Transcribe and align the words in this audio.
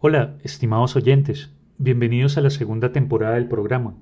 Hola, 0.00 0.36
estimados 0.44 0.94
oyentes, 0.94 1.50
bienvenidos 1.76 2.38
a 2.38 2.40
la 2.40 2.50
segunda 2.50 2.92
temporada 2.92 3.34
del 3.34 3.48
programa. 3.48 3.96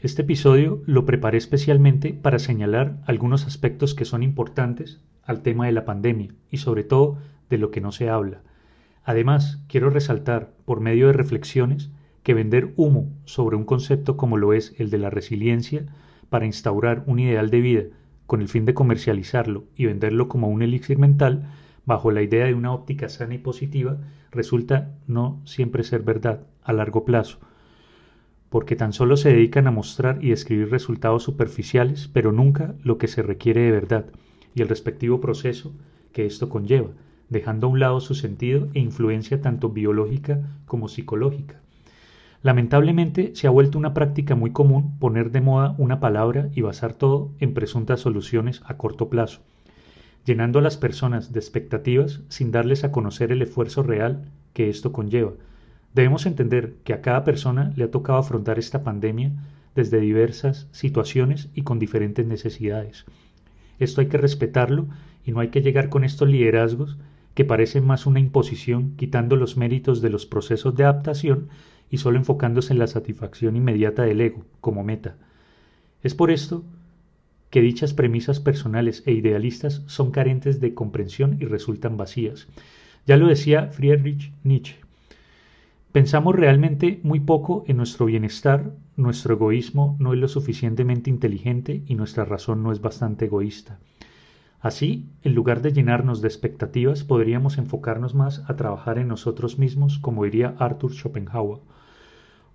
Este 0.00 0.22
episodio 0.22 0.82
lo 0.84 1.06
preparé 1.06 1.38
especialmente 1.38 2.12
para 2.12 2.40
señalar 2.40 2.98
algunos 3.06 3.46
aspectos 3.46 3.94
que 3.94 4.04
son 4.04 4.24
importantes 4.24 5.00
al 5.22 5.42
tema 5.42 5.66
de 5.66 5.72
la 5.72 5.84
pandemia 5.84 6.34
y 6.50 6.56
sobre 6.56 6.82
todo 6.82 7.18
de 7.48 7.58
lo 7.58 7.70
que 7.70 7.80
no 7.80 7.92
se 7.92 8.08
habla. 8.08 8.42
Además, 9.04 9.62
quiero 9.68 9.90
resaltar, 9.90 10.54
por 10.64 10.80
medio 10.80 11.06
de 11.06 11.12
reflexiones, 11.12 11.92
que 12.24 12.34
vender 12.34 12.72
humo 12.74 13.08
sobre 13.24 13.54
un 13.54 13.64
concepto 13.64 14.16
como 14.16 14.38
lo 14.38 14.52
es 14.52 14.74
el 14.78 14.90
de 14.90 14.98
la 14.98 15.10
resiliencia 15.10 15.86
para 16.30 16.46
instaurar 16.46 17.04
un 17.06 17.20
ideal 17.20 17.48
de 17.48 17.60
vida 17.60 17.84
con 18.26 18.40
el 18.40 18.48
fin 18.48 18.64
de 18.64 18.74
comercializarlo 18.74 19.66
y 19.76 19.86
venderlo 19.86 20.26
como 20.26 20.48
un 20.48 20.62
elixir 20.62 20.98
mental 20.98 21.48
bajo 21.84 22.10
la 22.10 22.22
idea 22.22 22.46
de 22.46 22.54
una 22.54 22.72
óptica 22.72 23.08
sana 23.08 23.34
y 23.34 23.38
positiva 23.38 23.98
resulta 24.32 24.96
no 25.06 25.40
siempre 25.44 25.84
ser 25.84 26.02
verdad 26.02 26.46
a 26.62 26.72
largo 26.72 27.04
plazo, 27.04 27.38
porque 28.48 28.76
tan 28.76 28.92
solo 28.92 29.16
se 29.16 29.30
dedican 29.30 29.66
a 29.66 29.70
mostrar 29.70 30.22
y 30.24 30.30
describir 30.30 30.70
resultados 30.70 31.22
superficiales, 31.22 32.08
pero 32.12 32.32
nunca 32.32 32.74
lo 32.82 32.98
que 32.98 33.08
se 33.08 33.22
requiere 33.22 33.60
de 33.62 33.70
verdad 33.70 34.06
y 34.54 34.62
el 34.62 34.68
respectivo 34.68 35.20
proceso 35.20 35.72
que 36.12 36.26
esto 36.26 36.48
conlleva, 36.48 36.90
dejando 37.28 37.66
a 37.66 37.70
un 37.70 37.80
lado 37.80 38.00
su 38.00 38.14
sentido 38.14 38.68
e 38.74 38.80
influencia 38.80 39.40
tanto 39.40 39.70
biológica 39.70 40.42
como 40.66 40.88
psicológica. 40.88 41.60
Lamentablemente 42.42 43.34
se 43.34 43.46
ha 43.46 43.50
vuelto 43.50 43.78
una 43.78 43.94
práctica 43.94 44.34
muy 44.34 44.50
común 44.50 44.98
poner 44.98 45.30
de 45.30 45.40
moda 45.40 45.74
una 45.78 46.00
palabra 46.00 46.50
y 46.54 46.60
basar 46.60 46.92
todo 46.92 47.30
en 47.38 47.54
presuntas 47.54 48.00
soluciones 48.00 48.62
a 48.66 48.76
corto 48.76 49.08
plazo, 49.08 49.42
llenando 50.24 50.58
a 50.58 50.62
las 50.62 50.76
personas 50.76 51.32
de 51.32 51.40
expectativas 51.40 52.20
sin 52.28 52.50
darles 52.50 52.84
a 52.84 52.92
conocer 52.92 53.32
el 53.32 53.42
esfuerzo 53.42 53.82
real 53.82 54.30
que 54.52 54.68
esto 54.68 54.92
conlleva. 54.92 55.32
Debemos 55.94 56.26
entender 56.26 56.74
que 56.84 56.94
a 56.94 57.02
cada 57.02 57.24
persona 57.24 57.72
le 57.76 57.84
ha 57.84 57.90
tocado 57.90 58.18
afrontar 58.18 58.58
esta 58.58 58.82
pandemia 58.82 59.32
desde 59.74 60.00
diversas 60.00 60.68
situaciones 60.70 61.48
y 61.54 61.62
con 61.62 61.78
diferentes 61.78 62.26
necesidades. 62.26 63.04
Esto 63.78 64.00
hay 64.00 64.06
que 64.06 64.18
respetarlo 64.18 64.86
y 65.24 65.32
no 65.32 65.40
hay 65.40 65.48
que 65.48 65.62
llegar 65.62 65.88
con 65.88 66.04
estos 66.04 66.28
liderazgos 66.28 66.98
que 67.34 67.44
parecen 67.44 67.84
más 67.86 68.06
una 68.06 68.20
imposición 68.20 68.94
quitando 68.96 69.36
los 69.36 69.56
méritos 69.56 70.02
de 70.02 70.10
los 70.10 70.26
procesos 70.26 70.74
de 70.76 70.84
adaptación 70.84 71.48
y 71.90 71.98
solo 71.98 72.18
enfocándose 72.18 72.72
en 72.72 72.78
la 72.78 72.86
satisfacción 72.86 73.56
inmediata 73.56 74.02
del 74.02 74.20
ego 74.20 74.44
como 74.60 74.84
meta. 74.84 75.16
Es 76.02 76.14
por 76.14 76.30
esto 76.30 76.64
que 77.52 77.60
dichas 77.60 77.92
premisas 77.92 78.40
personales 78.40 79.02
e 79.04 79.12
idealistas 79.12 79.82
son 79.86 80.10
carentes 80.10 80.58
de 80.58 80.72
comprensión 80.72 81.36
y 81.38 81.44
resultan 81.44 81.98
vacías. 81.98 82.48
Ya 83.06 83.18
lo 83.18 83.26
decía 83.26 83.66
Friedrich 83.66 84.32
Nietzsche. 84.42 84.76
Pensamos 85.92 86.34
realmente 86.34 86.98
muy 87.02 87.20
poco 87.20 87.64
en 87.68 87.76
nuestro 87.76 88.06
bienestar, 88.06 88.72
nuestro 88.96 89.34
egoísmo 89.34 89.98
no 90.00 90.14
es 90.14 90.18
lo 90.18 90.28
suficientemente 90.28 91.10
inteligente 91.10 91.82
y 91.86 91.94
nuestra 91.94 92.24
razón 92.24 92.62
no 92.62 92.72
es 92.72 92.80
bastante 92.80 93.26
egoísta. 93.26 93.78
Así, 94.62 95.10
en 95.22 95.34
lugar 95.34 95.60
de 95.60 95.74
llenarnos 95.74 96.22
de 96.22 96.28
expectativas, 96.28 97.04
podríamos 97.04 97.58
enfocarnos 97.58 98.14
más 98.14 98.42
a 98.48 98.56
trabajar 98.56 98.98
en 98.98 99.08
nosotros 99.08 99.58
mismos, 99.58 99.98
como 99.98 100.24
diría 100.24 100.54
Arthur 100.58 100.94
Schopenhauer. 100.94 101.60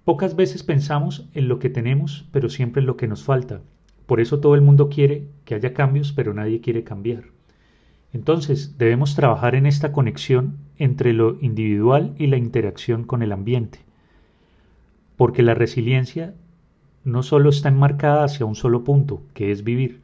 Pocas 0.06 0.36
veces 0.36 0.64
pensamos 0.64 1.30
en 1.36 1.50
lo 1.50 1.60
que 1.60 1.70
tenemos, 1.70 2.28
pero 2.32 2.50
siempre 2.50 2.80
en 2.80 2.88
lo 2.88 2.98
que 2.98 3.08
nos 3.08 3.24
falta, 3.24 3.62
por 4.08 4.20
eso 4.20 4.40
todo 4.40 4.56
el 4.56 4.62
mundo 4.62 4.90
quiere 4.90 5.28
que 5.46 5.54
haya 5.54 5.74
cambios, 5.74 6.14
pero 6.14 6.34
nadie 6.34 6.62
quiere 6.62 6.84
cambiar. 6.84 7.26
Entonces 8.14 8.78
debemos 8.78 9.16
trabajar 9.16 9.54
en 9.54 9.66
esta 9.66 9.92
conexión 9.92 10.58
entre 10.78 11.14
lo 11.14 11.38
individual 11.42 12.16
y 12.18 12.28
la 12.28 12.38
interacción 12.38 13.04
con 13.04 13.22
el 13.22 13.34
ambiente. 13.34 13.80
Porque 15.18 15.44
la 15.44 15.54
resiliencia 15.54 16.34
no 17.04 17.22
solo 17.22 17.50
está 17.50 17.70
enmarcada 17.70 18.24
hacia 18.24 18.46
un 18.46 18.56
solo 18.56 18.84
punto, 18.84 19.22
que 19.34 19.52
es 19.52 19.64
vivir. 19.64 20.02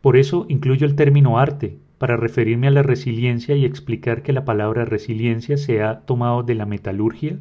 Por 0.00 0.16
eso 0.16 0.46
incluyo 0.48 0.86
el 0.86 0.94
término 0.94 1.38
arte, 1.38 1.78
para 1.98 2.16
referirme 2.16 2.68
a 2.68 2.72
la 2.72 2.82
resiliencia 2.82 3.54
y 3.54 3.64
explicar 3.64 4.22
que 4.22 4.32
la 4.32 4.44
palabra 4.44 4.84
resiliencia 4.84 5.56
se 5.56 5.82
ha 5.82 6.00
tomado 6.00 6.42
de 6.42 6.56
la 6.56 6.66
metalurgia, 6.66 7.38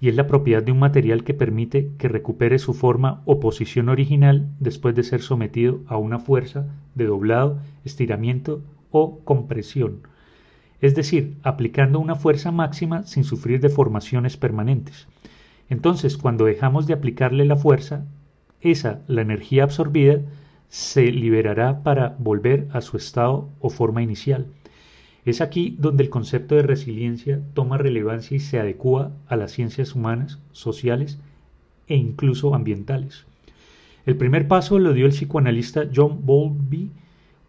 y 0.00 0.08
es 0.08 0.14
la 0.14 0.26
propiedad 0.26 0.62
de 0.62 0.72
un 0.72 0.78
material 0.78 1.24
que 1.24 1.34
permite 1.34 1.90
que 1.98 2.08
recupere 2.08 2.58
su 2.58 2.74
forma 2.74 3.22
o 3.24 3.40
posición 3.40 3.88
original 3.88 4.48
después 4.60 4.94
de 4.94 5.02
ser 5.02 5.22
sometido 5.22 5.80
a 5.86 5.96
una 5.96 6.18
fuerza 6.18 6.66
de 6.94 7.06
doblado, 7.06 7.58
estiramiento 7.84 8.62
o 8.90 9.20
compresión, 9.24 10.02
es 10.80 10.94
decir, 10.94 11.36
aplicando 11.42 11.98
una 11.98 12.14
fuerza 12.14 12.52
máxima 12.52 13.02
sin 13.04 13.24
sufrir 13.24 13.60
deformaciones 13.60 14.36
permanentes. 14.36 15.08
Entonces, 15.68 16.16
cuando 16.16 16.44
dejamos 16.44 16.86
de 16.86 16.94
aplicarle 16.94 17.44
la 17.44 17.56
fuerza, 17.56 18.06
esa, 18.60 19.02
la 19.06 19.22
energía 19.22 19.64
absorbida, 19.64 20.20
se 20.68 21.10
liberará 21.10 21.82
para 21.82 22.16
volver 22.18 22.68
a 22.72 22.80
su 22.80 22.96
estado 22.96 23.48
o 23.60 23.70
forma 23.70 24.02
inicial. 24.02 24.46
Es 25.24 25.40
aquí 25.40 25.76
donde 25.78 26.04
el 26.04 26.10
concepto 26.10 26.54
de 26.54 26.62
resiliencia 26.62 27.40
toma 27.54 27.78
relevancia 27.78 28.36
y 28.36 28.40
se 28.40 28.58
adecua 28.58 29.12
a 29.26 29.36
las 29.36 29.52
ciencias 29.52 29.94
humanas, 29.94 30.38
sociales 30.52 31.18
e 31.86 31.96
incluso 31.96 32.54
ambientales. 32.54 33.26
El 34.06 34.16
primer 34.16 34.48
paso 34.48 34.78
lo 34.78 34.92
dio 34.92 35.06
el 35.06 35.12
psicoanalista 35.12 35.84
John 35.94 36.20
Bowlby 36.24 36.90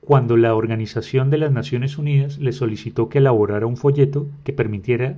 cuando 0.01 0.37
la 0.37 0.55
Organización 0.55 1.29
de 1.29 1.37
las 1.37 1.51
Naciones 1.51 1.97
Unidas 1.97 2.39
le 2.39 2.51
solicitó 2.51 3.09
que 3.09 3.19
elaborara 3.19 3.65
un 3.65 3.77
folleto 3.77 4.27
que 4.43 4.53
permitiera 4.53 5.17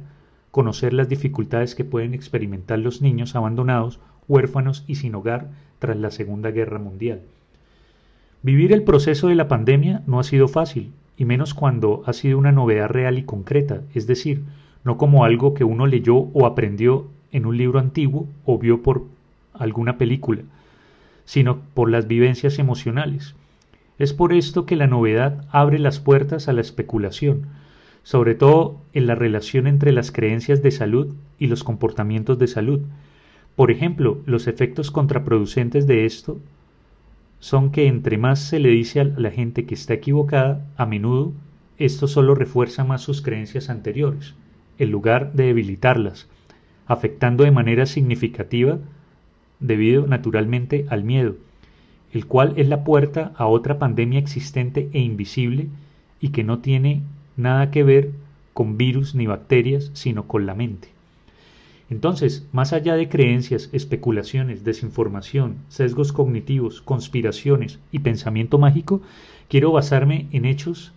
conocer 0.51 0.93
las 0.93 1.07
dificultades 1.07 1.75
que 1.75 1.85
pueden 1.85 2.13
experimentar 2.13 2.77
los 2.79 3.01
niños 3.01 3.35
abandonados, 3.35 3.99
huérfanos 4.27 4.83
y 4.87 4.95
sin 4.95 5.15
hogar 5.15 5.49
tras 5.79 5.97
la 5.97 6.11
Segunda 6.11 6.51
Guerra 6.51 6.77
Mundial. 6.77 7.21
Vivir 8.43 8.73
el 8.73 8.83
proceso 8.83 9.27
de 9.29 9.35
la 9.35 9.47
pandemia 9.47 10.03
no 10.07 10.19
ha 10.19 10.23
sido 10.23 10.47
fácil, 10.47 10.91
y 11.21 11.25
menos 11.25 11.53
cuando 11.53 12.01
ha 12.07 12.13
sido 12.13 12.39
una 12.39 12.51
novedad 12.51 12.89
real 12.89 13.19
y 13.19 13.23
concreta, 13.25 13.83
es 13.93 14.07
decir, 14.07 14.41
no 14.83 14.97
como 14.97 15.23
algo 15.23 15.53
que 15.53 15.63
uno 15.63 15.85
leyó 15.85 16.15
o 16.15 16.47
aprendió 16.47 17.09
en 17.31 17.45
un 17.45 17.57
libro 17.57 17.77
antiguo 17.77 18.27
o 18.43 18.57
vio 18.57 18.81
por 18.81 19.03
alguna 19.53 19.99
película, 19.99 20.41
sino 21.25 21.59
por 21.75 21.91
las 21.91 22.07
vivencias 22.07 22.57
emocionales. 22.57 23.35
Es 23.99 24.13
por 24.13 24.33
esto 24.33 24.65
que 24.65 24.75
la 24.75 24.87
novedad 24.87 25.45
abre 25.51 25.77
las 25.77 25.99
puertas 25.99 26.47
a 26.47 26.53
la 26.53 26.61
especulación, 26.61 27.43
sobre 28.01 28.33
todo 28.33 28.81
en 28.93 29.05
la 29.05 29.13
relación 29.13 29.67
entre 29.67 29.91
las 29.91 30.11
creencias 30.11 30.63
de 30.63 30.71
salud 30.71 31.13
y 31.37 31.45
los 31.45 31.63
comportamientos 31.63 32.39
de 32.39 32.47
salud. 32.47 32.81
Por 33.55 33.69
ejemplo, 33.69 34.17
los 34.25 34.47
efectos 34.47 34.89
contraproducentes 34.89 35.85
de 35.85 36.07
esto 36.07 36.39
son 37.41 37.71
que 37.71 37.87
entre 37.87 38.19
más 38.19 38.39
se 38.39 38.59
le 38.59 38.69
dice 38.69 39.01
a 39.01 39.03
la 39.03 39.31
gente 39.31 39.65
que 39.65 39.73
está 39.73 39.95
equivocada, 39.95 40.65
a 40.77 40.85
menudo 40.85 41.33
esto 41.79 42.07
solo 42.07 42.35
refuerza 42.35 42.83
más 42.83 43.01
sus 43.01 43.23
creencias 43.23 43.69
anteriores, 43.71 44.35
en 44.77 44.91
lugar 44.91 45.33
de 45.33 45.45
debilitarlas, 45.45 46.29
afectando 46.85 47.43
de 47.43 47.49
manera 47.49 47.87
significativa 47.87 48.77
debido 49.59 50.05
naturalmente 50.05 50.85
al 50.89 51.03
miedo, 51.03 51.35
el 52.13 52.27
cual 52.27 52.53
es 52.57 52.67
la 52.67 52.83
puerta 52.83 53.31
a 53.35 53.47
otra 53.47 53.79
pandemia 53.79 54.19
existente 54.19 54.89
e 54.93 54.99
invisible 54.99 55.69
y 56.19 56.29
que 56.29 56.43
no 56.43 56.59
tiene 56.59 57.01
nada 57.37 57.71
que 57.71 57.83
ver 57.83 58.11
con 58.53 58.77
virus 58.77 59.15
ni 59.15 59.25
bacterias, 59.25 59.89
sino 59.93 60.27
con 60.27 60.45
la 60.45 60.53
mente. 60.53 60.89
Entonces, 61.91 62.47
más 62.53 62.71
allá 62.71 62.95
de 62.95 63.09
creencias, 63.09 63.69
especulaciones, 63.73 64.63
desinformación, 64.63 65.57
sesgos 65.67 66.13
cognitivos, 66.13 66.81
conspiraciones 66.81 67.79
y 67.91 67.99
pensamiento 67.99 68.57
mágico, 68.57 69.01
quiero 69.49 69.73
basarme 69.73 70.27
en 70.31 70.45
hechos 70.45 70.93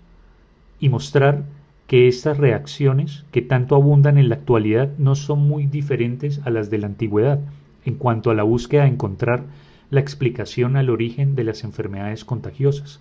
y 0.78 0.90
mostrar 0.90 1.46
que 1.88 2.06
estas 2.06 2.38
reacciones 2.38 3.24
que 3.32 3.42
tanto 3.42 3.74
abundan 3.74 4.18
en 4.18 4.28
la 4.28 4.36
actualidad 4.36 4.96
no 4.96 5.16
son 5.16 5.40
muy 5.40 5.66
diferentes 5.66 6.40
a 6.44 6.50
las 6.50 6.70
de 6.70 6.78
la 6.78 6.86
antigüedad 6.86 7.40
en 7.84 7.96
cuanto 7.96 8.30
a 8.30 8.34
la 8.34 8.44
búsqueda 8.44 8.82
de 8.82 8.90
encontrar 8.90 9.42
la 9.90 9.98
explicación 9.98 10.76
al 10.76 10.90
origen 10.90 11.34
de 11.34 11.42
las 11.42 11.64
enfermedades 11.64 12.24
contagiosas. 12.24 13.00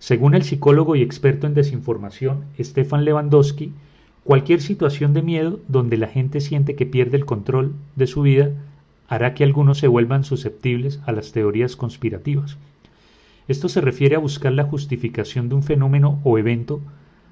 Según 0.00 0.34
el 0.34 0.42
psicólogo 0.42 0.96
y 0.96 1.02
experto 1.02 1.46
en 1.46 1.54
desinformación 1.54 2.44
Stefan 2.60 3.06
Lewandowski, 3.06 3.72
Cualquier 4.26 4.60
situación 4.60 5.14
de 5.14 5.22
miedo 5.22 5.60
donde 5.68 5.96
la 5.96 6.08
gente 6.08 6.40
siente 6.40 6.74
que 6.74 6.84
pierde 6.84 7.16
el 7.16 7.24
control 7.24 7.74
de 7.94 8.08
su 8.08 8.22
vida 8.22 8.50
hará 9.06 9.34
que 9.34 9.44
algunos 9.44 9.78
se 9.78 9.86
vuelvan 9.86 10.24
susceptibles 10.24 10.98
a 11.06 11.12
las 11.12 11.30
teorías 11.30 11.76
conspirativas. 11.76 12.56
Esto 13.46 13.68
se 13.68 13.80
refiere 13.80 14.16
a 14.16 14.18
buscar 14.18 14.52
la 14.52 14.64
justificación 14.64 15.48
de 15.48 15.54
un 15.54 15.62
fenómeno 15.62 16.18
o 16.24 16.38
evento, 16.38 16.80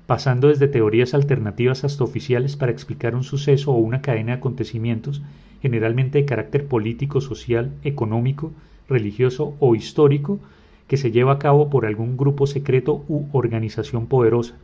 pasando 0.06 0.46
desde 0.46 0.68
teorías 0.68 1.14
alternativas 1.14 1.82
hasta 1.82 2.04
oficiales 2.04 2.54
para 2.54 2.70
explicar 2.70 3.16
un 3.16 3.24
suceso 3.24 3.72
o 3.72 3.76
una 3.76 4.00
cadena 4.00 4.30
de 4.30 4.38
acontecimientos, 4.38 5.20
generalmente 5.62 6.18
de 6.18 6.26
carácter 6.26 6.68
político, 6.68 7.20
social, 7.20 7.72
económico, 7.82 8.52
religioso 8.88 9.56
o 9.58 9.74
histórico, 9.74 10.38
que 10.86 10.96
se 10.96 11.10
lleva 11.10 11.32
a 11.32 11.38
cabo 11.40 11.70
por 11.70 11.86
algún 11.86 12.16
grupo 12.16 12.46
secreto 12.46 13.04
u 13.08 13.26
organización 13.32 14.06
poderosa 14.06 14.54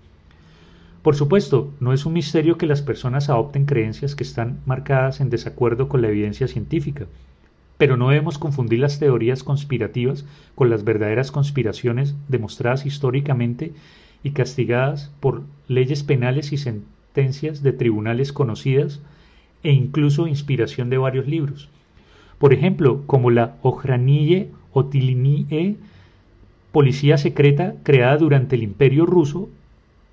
Por 1.02 1.16
supuesto, 1.16 1.72
no 1.80 1.94
es 1.94 2.04
un 2.04 2.12
misterio 2.12 2.58
que 2.58 2.66
las 2.66 2.82
personas 2.82 3.30
adopten 3.30 3.64
creencias 3.64 4.14
que 4.14 4.22
están 4.22 4.60
marcadas 4.66 5.20
en 5.20 5.30
desacuerdo 5.30 5.88
con 5.88 6.02
la 6.02 6.08
evidencia 6.08 6.46
científica, 6.46 7.06
pero 7.78 7.96
no 7.96 8.10
debemos 8.10 8.36
confundir 8.36 8.80
las 8.80 8.98
teorías 8.98 9.42
conspirativas 9.42 10.26
con 10.54 10.68
las 10.68 10.84
verdaderas 10.84 11.30
conspiraciones 11.30 12.14
demostradas 12.28 12.84
históricamente 12.84 13.72
y 14.22 14.32
castigadas 14.32 15.10
por 15.20 15.42
leyes 15.68 16.02
penales 16.02 16.52
y 16.52 16.58
sentencias 16.58 17.62
de 17.62 17.72
tribunales 17.72 18.34
conocidas 18.34 19.00
e 19.62 19.72
incluso 19.72 20.26
inspiración 20.26 20.90
de 20.90 20.98
varios 20.98 21.26
libros. 21.26 21.70
Por 22.38 22.52
ejemplo, 22.52 23.04
como 23.06 23.30
la 23.30 23.56
Ojranille 23.62 24.50
Otilinille, 24.74 25.76
policía 26.72 27.16
secreta 27.16 27.74
creada 27.84 28.18
durante 28.18 28.56
el 28.56 28.62
Imperio 28.62 29.06
ruso 29.06 29.48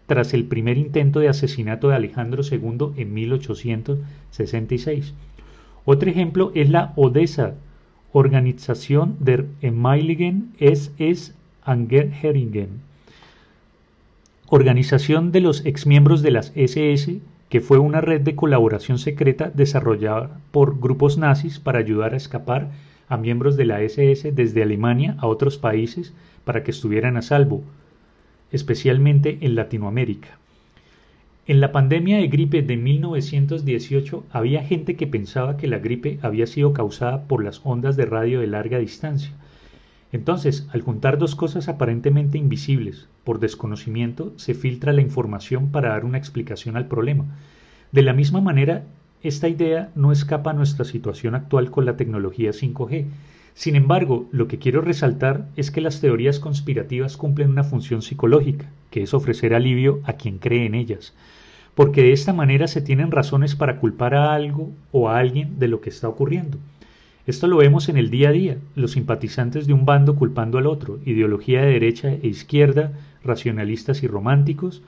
tras 0.07 0.33
el 0.33 0.45
primer 0.45 0.77
intento 0.77 1.19
de 1.19 1.30
asesinato 1.30 1.89
de 1.89 1.95
Alejandro 1.95 2.42
II 2.50 2.94
en 2.95 3.13
1866. 3.13 5.13
Otro 5.86 6.09
ejemplo 6.09 6.51
es 6.56 6.69
la 6.69 6.94
Odessa, 6.95 7.56
Organización 8.13 9.18
der 9.19 9.45
Emiligen 9.62 10.54
SS 10.59 11.33
Angehörigen, 11.63 12.80
organización 14.50 15.33
de 15.33 15.42
los 15.42 15.65
exmiembros 15.65 16.21
de 16.21 16.31
las 16.31 16.54
SS, 16.56 17.19
que 17.50 17.62
fue 17.62 17.77
una 17.77 18.00
red 18.00 18.21
de 18.21 18.36
colaboración 18.36 18.98
secreta 18.98 19.51
desarrollada 19.54 20.39
por 20.51 20.80
grupos 20.80 21.18
nazis 21.18 21.59
para 21.59 21.80
ayudar 21.80 22.13
a 22.13 22.18
escapar 22.18 22.71
a 23.09 23.18
miembros 23.18 23.57
de 23.57 23.65
la 23.65 23.81
SS 23.81 24.31
desde 24.31 24.63
Alemania 24.63 25.18
a 25.19 25.27
otros 25.27 25.57
países 25.57 26.13
para 26.45 26.63
que 26.63 26.71
estuvieran 26.71 27.18
a 27.18 27.21
salvo, 27.21 27.63
especialmente 28.51 29.38
en 29.41 29.55
Latinoamérica. 29.55 30.38
En 31.47 31.61
la 31.61 31.71
pandemia 31.71 32.17
de 32.17 32.27
gripe 32.27 32.61
de 32.61 32.75
1918 32.75 34.25
había 34.31 34.63
gente 34.63 34.95
que 34.97 35.07
pensaba 35.07 35.55
que 35.55 35.67
la 35.67 35.79
gripe 35.79 36.19
había 36.21 36.45
sido 36.45 36.73
causada 36.73 37.23
por 37.23 37.41
las 37.44 37.61
ondas 37.63 37.95
de 37.95 38.05
radio 38.05 38.41
de 38.41 38.47
larga 38.47 38.79
distancia. 38.79 39.31
Entonces, 40.11 40.67
al 40.73 40.81
juntar 40.81 41.17
dos 41.17 41.35
cosas 41.35 41.69
aparentemente 41.69 42.38
invisibles, 42.38 43.07
por 43.23 43.39
desconocimiento, 43.39 44.33
se 44.38 44.53
filtra 44.53 44.94
la 44.94 45.01
información 45.01 45.69
para 45.71 45.89
dar 45.89 46.05
una 46.05 46.17
explicación 46.17 46.75
al 46.75 46.88
problema. 46.88 47.25
De 47.91 48.01
la 48.01 48.13
misma 48.13 48.41
manera, 48.41 48.83
esta 49.23 49.47
idea 49.47 49.89
no 49.95 50.11
escapa 50.11 50.51
a 50.51 50.53
nuestra 50.53 50.85
situación 50.85 51.35
actual 51.35 51.71
con 51.71 51.85
la 51.85 51.97
tecnología 51.97 52.51
5G, 52.51 53.05
sin 53.57 53.75
embargo, 53.75 54.27
lo 54.31 54.48
que 54.48 54.59
quiero 54.59 54.81
resaltar 54.81 55.48
es 55.56 55.71
que 55.71 55.81
las 55.81 56.00
teorías 56.00 56.39
conspirativas 56.39 57.18
cumplen 57.18 57.50
una 57.50 57.63
función 57.63 58.04
psicológica, 58.04 58.69
que 58.92 59.01
es 59.01 59.15
ofrecer 59.15 59.56
alivio 59.56 60.00
a 60.04 60.13
quien 60.13 60.38
cree 60.38 60.68
en 60.68 60.75
ellas, 60.75 61.15
porque 61.74 62.04
de 62.04 62.12
esta 62.12 62.33
manera 62.33 62.68
se 62.68 62.83
tienen 62.83 63.09
razones 63.09 63.56
para 63.56 63.80
culpar 63.80 64.13
a 64.13 64.36
algo 64.36 64.69
o 64.92 65.09
a 65.09 65.18
alguien 65.18 65.57
de 65.57 65.69
lo 65.69 65.81
que 65.81 65.89
está 65.89 66.07
ocurriendo. 66.07 66.59
Esto 67.25 67.48
lo 67.48 67.57
vemos 67.57 67.89
en 67.89 67.98
el 67.98 68.12
día 68.12 68.30
a 68.30 68.31
día, 68.31 68.57
los 68.75 68.92
simpatizantes 68.92 69.65
de 69.65 69.74
un 69.74 69.86
bando 69.86 70.15
culpando 70.15 70.59
al 70.59 70.68
otro, 70.68 71.00
ideología 71.04 71.62
de 71.62 71.71
derecha 71.71 72.12
e 72.12 72.27
izquierda, 72.27 72.92
racionalistas 73.24 74.04
y 74.04 74.07
románticos, 74.07 74.83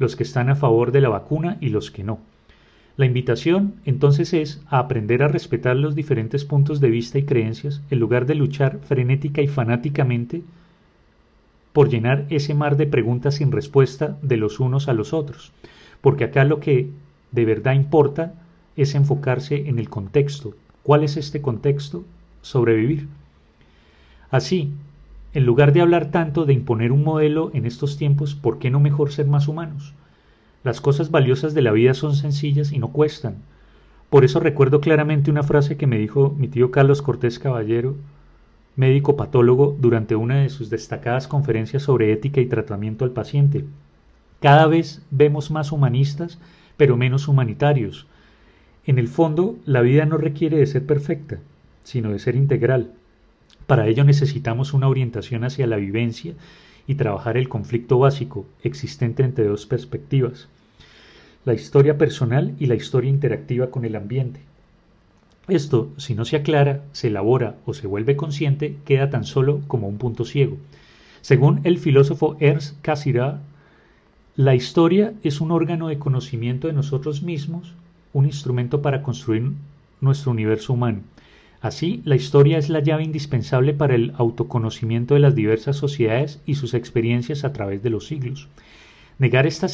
los 0.00 0.16
que 0.16 0.24
están 0.24 0.48
a 0.48 0.56
favor 0.56 0.90
de 0.90 1.02
la 1.02 1.08
vacuna 1.08 1.56
y 1.60 1.68
los 1.68 1.92
que 1.92 2.02
no. 2.02 2.18
La 2.98 3.06
invitación 3.06 3.74
entonces 3.84 4.34
es 4.34 4.60
a 4.66 4.80
aprender 4.80 5.22
a 5.22 5.28
respetar 5.28 5.76
los 5.76 5.94
diferentes 5.94 6.44
puntos 6.44 6.80
de 6.80 6.90
vista 6.90 7.16
y 7.16 7.22
creencias 7.22 7.80
en 7.90 8.00
lugar 8.00 8.26
de 8.26 8.34
luchar 8.34 8.80
frenética 8.80 9.40
y 9.40 9.46
fanáticamente 9.46 10.42
por 11.72 11.90
llenar 11.90 12.26
ese 12.28 12.54
mar 12.54 12.76
de 12.76 12.88
preguntas 12.88 13.36
sin 13.36 13.52
respuesta 13.52 14.18
de 14.20 14.36
los 14.36 14.58
unos 14.58 14.88
a 14.88 14.94
los 14.94 15.12
otros, 15.12 15.52
porque 16.00 16.24
acá 16.24 16.42
lo 16.42 16.58
que 16.58 16.90
de 17.30 17.44
verdad 17.44 17.74
importa 17.74 18.34
es 18.76 18.96
enfocarse 18.96 19.68
en 19.68 19.78
el 19.78 19.88
contexto. 19.88 20.54
¿Cuál 20.82 21.04
es 21.04 21.16
este 21.16 21.40
contexto? 21.40 22.02
Sobrevivir. 22.42 23.06
Así, 24.28 24.72
en 25.34 25.46
lugar 25.46 25.72
de 25.72 25.82
hablar 25.82 26.10
tanto 26.10 26.46
de 26.46 26.54
imponer 26.54 26.90
un 26.90 27.04
modelo 27.04 27.52
en 27.54 27.64
estos 27.64 27.96
tiempos, 27.96 28.34
¿por 28.34 28.58
qué 28.58 28.70
no 28.70 28.80
mejor 28.80 29.12
ser 29.12 29.28
más 29.28 29.46
humanos? 29.46 29.94
Las 30.64 30.80
cosas 30.80 31.10
valiosas 31.10 31.54
de 31.54 31.62
la 31.62 31.72
vida 31.72 31.94
son 31.94 32.16
sencillas 32.16 32.72
y 32.72 32.78
no 32.78 32.88
cuestan. 32.88 33.36
Por 34.10 34.24
eso 34.24 34.40
recuerdo 34.40 34.80
claramente 34.80 35.30
una 35.30 35.42
frase 35.42 35.76
que 35.76 35.86
me 35.86 35.98
dijo 35.98 36.34
mi 36.36 36.48
tío 36.48 36.70
Carlos 36.70 37.02
Cortés 37.02 37.38
Caballero, 37.38 37.94
médico 38.74 39.16
patólogo, 39.16 39.76
durante 39.78 40.16
una 40.16 40.40
de 40.40 40.48
sus 40.48 40.70
destacadas 40.70 41.28
conferencias 41.28 41.82
sobre 41.82 42.12
ética 42.12 42.40
y 42.40 42.46
tratamiento 42.46 43.04
al 43.04 43.10
paciente. 43.10 43.64
Cada 44.40 44.66
vez 44.66 45.02
vemos 45.10 45.50
más 45.50 45.72
humanistas, 45.72 46.38
pero 46.76 46.96
menos 46.96 47.28
humanitarios. 47.28 48.06
En 48.86 48.98
el 48.98 49.08
fondo, 49.08 49.56
la 49.66 49.80
vida 49.80 50.06
no 50.06 50.16
requiere 50.16 50.56
de 50.56 50.66
ser 50.66 50.86
perfecta, 50.86 51.38
sino 51.82 52.10
de 52.10 52.18
ser 52.18 52.36
integral. 52.36 52.92
Para 53.66 53.86
ello 53.86 54.04
necesitamos 54.04 54.72
una 54.72 54.88
orientación 54.88 55.44
hacia 55.44 55.66
la 55.66 55.76
vivencia 55.76 56.34
y 56.88 56.96
trabajar 56.96 57.36
el 57.36 57.48
conflicto 57.48 57.98
básico 57.98 58.46
existente 58.64 59.22
entre 59.22 59.44
dos 59.44 59.66
perspectivas, 59.66 60.48
la 61.44 61.54
historia 61.54 61.96
personal 61.98 62.54
y 62.58 62.66
la 62.66 62.74
historia 62.74 63.10
interactiva 63.10 63.70
con 63.70 63.84
el 63.84 63.94
ambiente. 63.94 64.40
Esto, 65.46 65.90
si 65.98 66.14
no 66.14 66.24
se 66.24 66.36
aclara, 66.36 66.82
se 66.92 67.08
elabora 67.08 67.56
o 67.64 67.74
se 67.74 67.86
vuelve 67.86 68.16
consciente, 68.16 68.76
queda 68.84 69.10
tan 69.10 69.24
solo 69.24 69.60
como 69.68 69.86
un 69.86 69.98
punto 69.98 70.24
ciego. 70.24 70.56
Según 71.20 71.60
el 71.64 71.78
filósofo 71.78 72.36
Ernst 72.40 72.80
Cassirer, 72.82 73.34
la 74.34 74.54
historia 74.54 75.14
es 75.22 75.40
un 75.40 75.50
órgano 75.50 75.88
de 75.88 75.98
conocimiento 75.98 76.68
de 76.68 76.72
nosotros 76.72 77.22
mismos, 77.22 77.74
un 78.12 78.24
instrumento 78.24 78.82
para 78.82 79.02
construir 79.02 79.52
nuestro 80.00 80.30
universo 80.30 80.72
humano. 80.72 81.00
Así, 81.60 82.02
la 82.04 82.14
historia 82.14 82.56
es 82.56 82.68
la 82.68 82.80
llave 82.80 83.02
indispensable 83.02 83.74
para 83.74 83.96
el 83.96 84.12
autoconocimiento 84.16 85.14
de 85.14 85.20
las 85.20 85.34
diversas 85.34 85.76
sociedades 85.76 86.40
y 86.46 86.54
sus 86.54 86.72
experiencias 86.72 87.44
a 87.44 87.52
través 87.52 87.82
de 87.82 87.90
los 87.90 88.06
siglos. 88.06 88.48
Negar 89.18 89.46
esta 89.46 89.66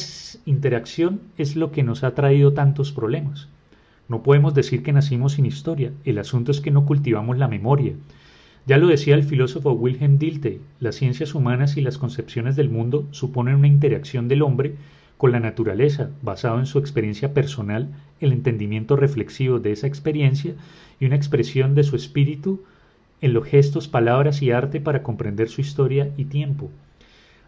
interacción 0.45 1.21
es 1.37 1.55
lo 1.55 1.71
que 1.71 1.83
nos 1.83 2.03
ha 2.03 2.15
traído 2.15 2.53
tantos 2.53 2.91
problemas. 2.91 3.49
No 4.09 4.23
podemos 4.23 4.55
decir 4.55 4.81
que 4.81 4.93
nacimos 4.93 5.33
sin 5.33 5.45
historia, 5.45 5.91
el 6.05 6.17
asunto 6.17 6.51
es 6.51 6.59
que 6.59 6.71
no 6.71 6.87
cultivamos 6.87 7.37
la 7.37 7.47
memoria. 7.47 7.93
Ya 8.65 8.79
lo 8.79 8.87
decía 8.87 9.13
el 9.13 9.23
filósofo 9.23 9.73
Wilhelm 9.73 10.17
Dilthey, 10.17 10.61
las 10.79 10.95
ciencias 10.95 11.35
humanas 11.35 11.77
y 11.77 11.81
las 11.81 11.99
concepciones 11.99 12.55
del 12.55 12.71
mundo 12.71 13.07
suponen 13.11 13.55
una 13.55 13.67
interacción 13.67 14.27
del 14.27 14.41
hombre 14.41 14.73
con 15.17 15.31
la 15.31 15.39
naturaleza, 15.39 16.09
basado 16.21 16.59
en 16.59 16.65
su 16.65 16.79
experiencia 16.79 17.33
personal, 17.33 17.89
el 18.19 18.33
entendimiento 18.33 18.95
reflexivo 18.95 19.59
de 19.59 19.71
esa 19.71 19.87
experiencia 19.87 20.55
y 20.99 21.05
una 21.05 21.15
expresión 21.15 21.75
de 21.75 21.83
su 21.83 21.95
espíritu 21.95 22.63
en 23.21 23.33
los 23.33 23.45
gestos, 23.45 23.87
palabras 23.87 24.41
y 24.41 24.51
arte 24.51 24.81
para 24.81 25.03
comprender 25.03 25.49
su 25.49 25.61
historia 25.61 26.11
y 26.17 26.25
tiempo. 26.25 26.69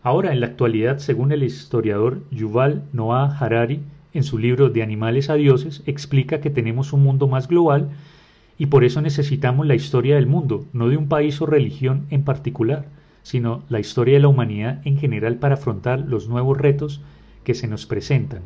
Ahora, 0.02 0.32
en 0.32 0.40
la 0.40 0.48
actualidad, 0.48 1.00
según 1.00 1.32
el 1.32 1.44
historiador 1.44 2.22
Yuval 2.32 2.84
Noah 2.94 3.38
Harari, 3.38 3.82
en 4.14 4.24
su 4.24 4.38
libro 4.38 4.70
De 4.70 4.82
animales 4.82 5.30
a 5.30 5.36
dioses, 5.36 5.84
explica 5.86 6.40
que 6.40 6.50
tenemos 6.50 6.94
un 6.94 7.04
mundo 7.04 7.28
más 7.28 7.48
global 7.48 7.90
y 8.58 8.68
por 8.68 8.84
eso 8.84 9.02
necesitamos 9.02 9.68
la 9.68 9.76
historia 9.76 10.16
del 10.16 10.26
mundo, 10.26 10.66
no 10.74 10.90
de 10.90 10.98
un 10.98 11.08
país 11.08 11.42
o 11.42 11.46
religión 11.46 12.08
en 12.10 12.24
particular, 12.24 12.86
sino 13.22 13.64
la 13.70 13.80
historia 13.80 14.16
de 14.16 14.22
la 14.22 14.30
humanidad 14.30 14.82
en 14.86 14.98
general 14.98 15.36
para 15.36 15.56
afrontar 15.56 16.00
los 16.00 16.28
nuevos 16.30 16.58
retos 16.58 17.02
que 17.48 17.54
se 17.54 17.70
nos 17.70 17.86
presentan. 17.86 18.42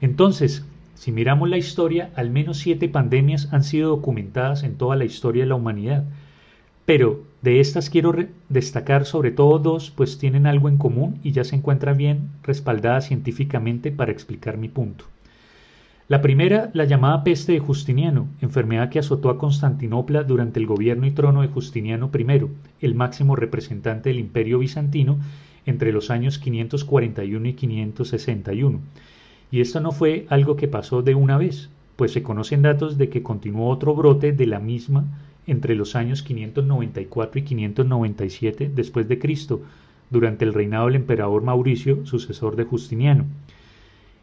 Entonces, 0.00 0.64
si 0.94 1.10
miramos 1.10 1.50
la 1.50 1.56
historia, 1.56 2.12
al 2.14 2.30
menos 2.30 2.58
siete 2.58 2.88
pandemias 2.88 3.48
han 3.52 3.64
sido 3.64 3.88
documentadas 3.88 4.62
en 4.62 4.76
toda 4.76 4.94
la 4.94 5.04
historia 5.04 5.42
de 5.42 5.48
la 5.48 5.56
humanidad. 5.56 6.04
Pero 6.86 7.24
de 7.42 7.58
estas 7.58 7.90
quiero 7.90 8.14
destacar 8.48 9.06
sobre 9.06 9.32
todo 9.32 9.58
dos, 9.58 9.90
pues 9.90 10.18
tienen 10.18 10.46
algo 10.46 10.68
en 10.68 10.78
común 10.78 11.18
y 11.24 11.32
ya 11.32 11.42
se 11.42 11.56
encuentran 11.56 11.96
bien 11.96 12.28
respaldadas 12.44 13.08
científicamente 13.08 13.90
para 13.90 14.12
explicar 14.12 14.56
mi 14.56 14.68
punto. 14.68 15.06
La 16.06 16.22
primera, 16.22 16.70
la 16.74 16.84
llamada 16.84 17.24
peste 17.24 17.50
de 17.50 17.58
Justiniano, 17.58 18.28
enfermedad 18.40 18.88
que 18.88 19.00
azotó 19.00 19.30
a 19.30 19.38
Constantinopla 19.38 20.22
durante 20.22 20.60
el 20.60 20.66
gobierno 20.66 21.08
y 21.08 21.10
trono 21.10 21.42
de 21.42 21.48
Justiniano 21.48 22.08
I, 22.16 22.46
el 22.82 22.94
máximo 22.94 23.34
representante 23.34 24.10
del 24.10 24.20
imperio 24.20 24.60
bizantino 24.60 25.18
entre 25.66 25.92
los 25.92 26.10
años 26.10 26.38
541 26.38 27.48
y 27.48 27.52
561 27.54 28.80
y 29.52 29.60
esto 29.60 29.80
no 29.80 29.92
fue 29.92 30.26
algo 30.30 30.56
que 30.56 30.66
pasó 30.66 31.02
de 31.02 31.14
una 31.14 31.36
vez, 31.36 31.68
pues 31.96 32.12
se 32.12 32.22
conocen 32.22 32.62
datos 32.62 32.96
de 32.96 33.10
que 33.10 33.22
continuó 33.22 33.68
otro 33.68 33.94
brote 33.94 34.32
de 34.32 34.46
la 34.46 34.58
misma 34.58 35.04
entre 35.46 35.74
los 35.74 35.94
años 35.94 36.22
594 36.22 37.38
y 37.38 37.42
597 37.42 38.72
después 38.74 39.06
de 39.08 39.18
Cristo, 39.18 39.60
durante 40.08 40.46
el 40.46 40.54
reinado 40.54 40.86
del 40.86 40.96
emperador 40.96 41.42
Mauricio, 41.42 42.06
sucesor 42.06 42.56
de 42.56 42.64
Justiniano. 42.64 43.26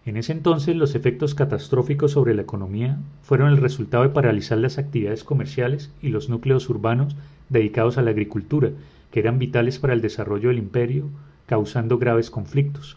En 0.05 0.17
ese 0.17 0.31
entonces 0.31 0.75
los 0.75 0.95
efectos 0.95 1.35
catastróficos 1.35 2.13
sobre 2.13 2.33
la 2.33 2.41
economía 2.41 2.97
fueron 3.21 3.49
el 3.49 3.57
resultado 3.57 4.03
de 4.03 4.09
paralizar 4.09 4.57
las 4.57 4.79
actividades 4.79 5.23
comerciales 5.23 5.91
y 6.01 6.09
los 6.09 6.29
núcleos 6.29 6.67
urbanos 6.69 7.15
dedicados 7.49 7.99
a 7.99 8.01
la 8.01 8.09
agricultura, 8.09 8.71
que 9.11 9.19
eran 9.19 9.37
vitales 9.37 9.77
para 9.77 9.93
el 9.93 10.01
desarrollo 10.01 10.49
del 10.49 10.57
imperio, 10.57 11.05
causando 11.49 11.97
graves 11.97 12.29
conflictos. 12.29 12.95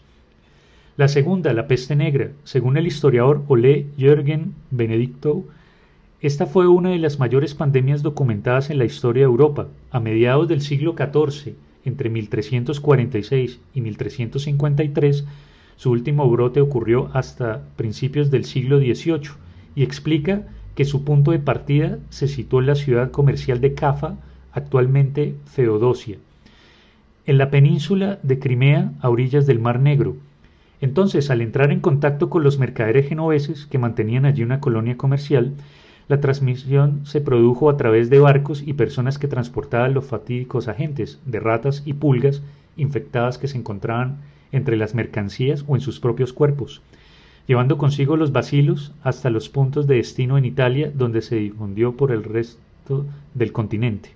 La 0.95 1.07
segunda, 1.07 1.51
la 1.53 1.67
peste 1.67 1.95
negra. 1.95 2.29
Según 2.43 2.77
el 2.77 2.85
historiador 2.85 3.41
Ole 3.47 3.87
Jürgen 3.97 4.53
Benedicto, 4.69 5.43
esta 6.21 6.45
fue 6.45 6.67
una 6.67 6.91
de 6.91 6.99
las 6.99 7.17
mayores 7.17 7.55
pandemias 7.55 8.03
documentadas 8.03 8.69
en 8.69 8.77
la 8.77 8.85
historia 8.85 9.21
de 9.21 9.31
Europa. 9.31 9.69
A 9.89 9.99
mediados 9.99 10.47
del 10.47 10.61
siglo 10.61 10.93
XIV, 10.95 11.55
entre 11.83 12.11
1346 12.11 13.59
y 13.73 13.81
1353, 13.81 15.25
su 15.75 15.89
último 15.89 16.29
brote 16.29 16.61
ocurrió 16.61 17.09
hasta 17.13 17.63
principios 17.75 18.29
del 18.29 18.45
siglo 18.45 18.77
XVIII 18.77 19.31
y 19.75 19.81
explica 19.81 20.43
que 20.75 20.85
su 20.85 21.03
punto 21.03 21.31
de 21.31 21.39
partida 21.39 21.97
se 22.11 22.27
situó 22.27 22.59
en 22.59 22.67
la 22.67 22.75
ciudad 22.75 23.09
comercial 23.09 23.59
de 23.61 23.73
Cafa, 23.73 24.17
actualmente 24.51 25.33
Feodosia, 25.45 26.19
en 27.25 27.37
la 27.37 27.49
península 27.49 28.19
de 28.21 28.39
Crimea 28.39 28.91
a 28.99 29.09
orillas 29.09 29.45
del 29.45 29.59
Mar 29.59 29.79
Negro. 29.79 30.17
Entonces, 30.81 31.29
al 31.29 31.41
entrar 31.41 31.71
en 31.71 31.79
contacto 31.79 32.29
con 32.29 32.43
los 32.43 32.59
mercaderes 32.59 33.07
genoveses 33.07 33.65
que 33.65 33.77
mantenían 33.77 34.25
allí 34.25 34.43
una 34.43 34.59
colonia 34.59 34.97
comercial, 34.97 35.53
la 36.09 36.19
transmisión 36.19 37.05
se 37.05 37.21
produjo 37.21 37.69
a 37.69 37.77
través 37.77 38.09
de 38.09 38.19
barcos 38.19 38.61
y 38.65 38.73
personas 38.73 39.17
que 39.17 39.29
transportaban 39.29 39.93
los 39.93 40.05
fatídicos 40.05 40.67
agentes 40.67 41.21
de 41.25 41.39
ratas 41.39 41.81
y 41.85 41.93
pulgas 41.93 42.41
infectadas 42.75 43.37
que 43.37 43.47
se 43.47 43.57
encontraban 43.57 44.17
entre 44.51 44.75
las 44.75 44.93
mercancías 44.93 45.63
o 45.67 45.75
en 45.75 45.81
sus 45.81 46.01
propios 46.01 46.33
cuerpos, 46.33 46.81
llevando 47.47 47.77
consigo 47.77 48.17
los 48.17 48.33
bacilos 48.33 48.93
hasta 49.01 49.29
los 49.29 49.47
puntos 49.47 49.87
de 49.87 49.95
destino 49.95 50.37
en 50.37 50.43
Italia 50.43 50.91
donde 50.93 51.21
se 51.21 51.37
difundió 51.37 51.95
por 51.95 52.11
el 52.11 52.25
resto 52.25 53.05
del 53.33 53.53
continente. 53.53 54.09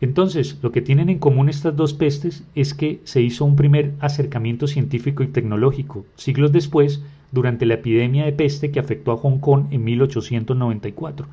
Entonces, 0.00 0.58
lo 0.62 0.72
que 0.72 0.82
tienen 0.82 1.08
en 1.08 1.18
común 1.18 1.48
estas 1.48 1.74
dos 1.76 1.94
pestes 1.94 2.44
es 2.54 2.74
que 2.74 3.00
se 3.04 3.22
hizo 3.22 3.44
un 3.44 3.56
primer 3.56 3.92
acercamiento 4.00 4.66
científico 4.66 5.22
y 5.22 5.28
tecnológico. 5.28 6.04
Siglos 6.16 6.52
después, 6.52 7.02
durante 7.32 7.66
la 7.66 7.74
epidemia 7.74 8.24
de 8.24 8.32
peste 8.32 8.70
que 8.70 8.80
afectó 8.80 9.12
a 9.12 9.16
Hong 9.16 9.38
Kong 9.38 9.66
en 9.70 9.84
1894. 9.84 11.26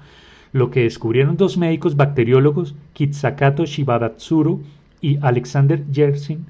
Lo 0.54 0.72
que 0.72 0.84
descubrieron 0.84 1.36
dos 1.36 1.58
médicos 1.58 1.98
bacteriólogos, 1.98 2.76
Kitsakato 2.94 3.66
Shibadatsuru 3.66 4.62
y 5.02 5.18
Alexander 5.22 5.84
Yersin, 5.92 6.46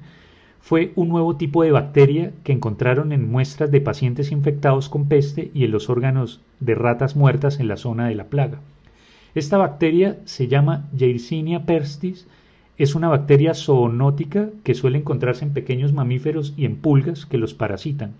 fue 0.60 0.92
un 0.94 1.08
nuevo 1.08 1.36
tipo 1.36 1.62
de 1.62 1.72
bacteria 1.72 2.32
que 2.42 2.52
encontraron 2.52 3.12
en 3.12 3.30
muestras 3.30 3.70
de 3.70 3.80
pacientes 3.80 4.32
infectados 4.32 4.88
con 4.88 5.08
peste 5.08 5.50
y 5.52 5.64
en 5.64 5.72
los 5.72 5.90
órganos 5.90 6.40
de 6.60 6.74
ratas 6.74 7.16
muertas 7.16 7.60
en 7.60 7.68
la 7.68 7.76
zona 7.76 8.08
de 8.08 8.14
la 8.14 8.24
plaga. 8.24 8.60
Esta 9.34 9.58
bacteria 9.58 10.18
se 10.24 10.46
llama 10.46 10.88
Yersinia 10.96 11.66
perstis, 11.66 12.26
es 12.76 12.94
una 12.94 13.08
bacteria 13.08 13.54
zoonótica 13.54 14.50
que 14.62 14.74
suele 14.74 14.98
encontrarse 14.98 15.44
en 15.44 15.52
pequeños 15.52 15.92
mamíferos 15.92 16.54
y 16.56 16.64
en 16.64 16.76
pulgas 16.76 17.26
que 17.26 17.38
los 17.38 17.54
parasitan. 17.54 18.12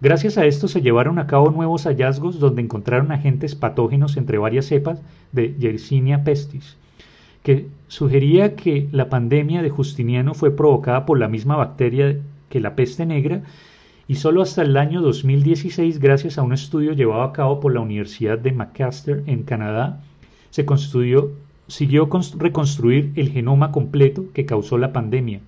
Gracias 0.00 0.38
a 0.38 0.46
esto 0.46 0.68
se 0.68 0.80
llevaron 0.80 1.18
a 1.18 1.26
cabo 1.26 1.50
nuevos 1.50 1.84
hallazgos 1.84 2.38
donde 2.38 2.62
encontraron 2.62 3.10
agentes 3.10 3.56
patógenos 3.56 4.16
entre 4.16 4.38
varias 4.38 4.66
cepas 4.66 5.02
de 5.32 5.56
Yersinia 5.58 6.22
pestis, 6.22 6.76
que 7.42 7.66
sugería 7.88 8.54
que 8.54 8.88
la 8.92 9.08
pandemia 9.08 9.60
de 9.60 9.70
Justiniano 9.70 10.34
fue 10.34 10.54
provocada 10.54 11.04
por 11.04 11.18
la 11.18 11.26
misma 11.26 11.56
bacteria 11.56 12.16
que 12.48 12.60
la 12.60 12.76
peste 12.76 13.06
negra 13.06 13.42
y 14.06 14.14
solo 14.14 14.40
hasta 14.40 14.62
el 14.62 14.76
año 14.76 15.02
2016, 15.02 15.98
gracias 15.98 16.38
a 16.38 16.42
un 16.42 16.52
estudio 16.52 16.92
llevado 16.92 17.22
a 17.22 17.32
cabo 17.32 17.58
por 17.58 17.74
la 17.74 17.80
Universidad 17.80 18.38
de 18.38 18.52
Macaster 18.52 19.24
en 19.26 19.42
Canadá, 19.42 20.00
se 20.50 20.64
construyó, 20.64 21.30
siguió 21.66 22.08
reconstruir 22.38 23.12
el 23.16 23.30
genoma 23.30 23.72
completo 23.72 24.26
que 24.32 24.46
causó 24.46 24.78
la 24.78 24.92
pandemia 24.92 25.40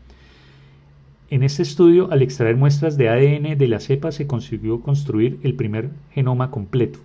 en 1.31 1.45
este 1.45 1.63
estudio, 1.63 2.11
al 2.11 2.23
extraer 2.23 2.57
muestras 2.57 2.97
de 2.97 3.09
ADN 3.09 3.57
de 3.57 3.69
la 3.69 3.79
cepa, 3.79 4.11
se 4.11 4.27
consiguió 4.27 4.81
construir 4.81 5.39
el 5.45 5.55
primer 5.55 5.91
genoma 6.11 6.51
completo. 6.51 6.99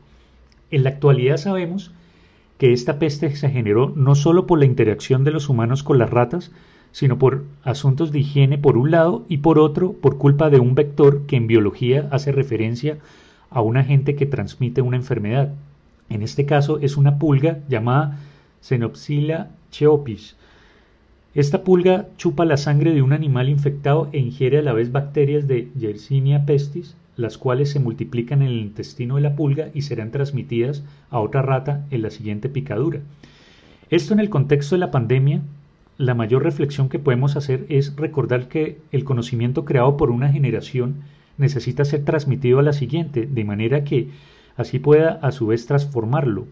En 0.72 0.84
la 0.84 0.90
actualidad 0.90 1.38
sabemos 1.38 1.92
que 2.58 2.74
esta 2.74 2.98
peste 2.98 3.36
se 3.36 3.52
generó 3.52 3.94
no 3.96 4.16
solo 4.16 4.48
por 4.48 4.58
la 4.58 4.66
interacción 4.66 5.24
de 5.26 5.30
los 5.30 5.48
humanos 5.48 5.84
con 5.84 6.00
las 6.00 6.10
ratas, 6.10 6.52
sino 6.92 7.20
por 7.20 7.44
asuntos 7.64 8.12
de 8.12 8.20
higiene 8.20 8.58
por 8.58 8.78
un 8.78 8.90
lado 8.90 9.26
y 9.30 9.38
por 9.38 9.60
otro 9.60 9.94
por 9.94 10.18
culpa 10.18 10.50
de 10.50 10.60
un 10.60 10.74
vector 10.74 11.28
que 11.28 11.36
en 11.36 11.46
biología 11.46 12.08
hace 12.12 12.32
referencia 12.32 12.98
a 13.52 13.62
un 13.62 13.78
agente 13.78 14.16
que 14.16 14.26
transmite 14.26 14.82
una 14.82 14.98
enfermedad. 14.98 15.54
En 16.10 16.22
este 16.22 16.46
caso 16.46 16.80
es 16.80 16.98
una 16.98 17.20
pulga 17.20 17.60
llamada 17.68 18.20
Xenopsila 18.62 19.50
cheopis, 19.72 20.36
esta 21.36 21.66
pulga 21.66 22.08
chupa 22.16 22.46
la 22.46 22.56
sangre 22.56 22.94
de 22.94 23.02
un 23.02 23.12
animal 23.12 23.50
infectado 23.50 24.08
e 24.14 24.20
ingiere 24.20 24.60
a 24.60 24.62
la 24.62 24.72
vez 24.72 24.94
bacterias 24.94 25.50
de 25.50 25.68
Yersinia 25.78 26.46
pestis, 26.46 26.96
las 27.18 27.38
cuales 27.38 27.70
se 27.72 27.82
multiplican 27.82 28.42
en 28.42 28.48
el 28.48 28.62
intestino 28.62 29.16
de 29.16 29.22
la 29.22 29.36
pulga 29.36 29.68
y 29.74 29.82
serán 29.82 30.12
transmitidas 30.12 30.86
a 31.10 31.20
otra 31.20 31.42
rata 31.42 31.86
en 31.92 32.04
la 32.04 32.10
siguiente 32.10 32.48
picadura. 32.48 33.02
Esto 33.90 34.14
en 34.14 34.22
el 34.22 34.30
contexto 34.30 34.76
de 34.76 34.80
la 34.80 34.92
pandemia, 34.92 35.42
la 35.98 36.14
mayor 36.14 36.42
reflexión 36.42 36.88
que 36.88 37.00
podemos 37.00 37.36
hacer 37.36 37.66
es 37.68 37.94
recordar 37.98 38.48
que 38.48 38.78
el 38.94 39.04
conocimiento 39.04 39.66
creado 39.66 39.98
por 39.98 40.12
una 40.12 40.32
generación 40.32 41.02
necesita 41.38 41.84
ser 41.84 42.06
transmitido 42.06 42.60
a 42.60 42.64
la 42.64 42.72
siguiente, 42.72 43.26
de 43.26 43.44
manera 43.44 43.84
que 43.84 44.08
así 44.58 44.80
pueda 44.80 45.20
a 45.22 45.32
su 45.32 45.48
vez 45.48 45.66
transformarlo. 45.66 46.48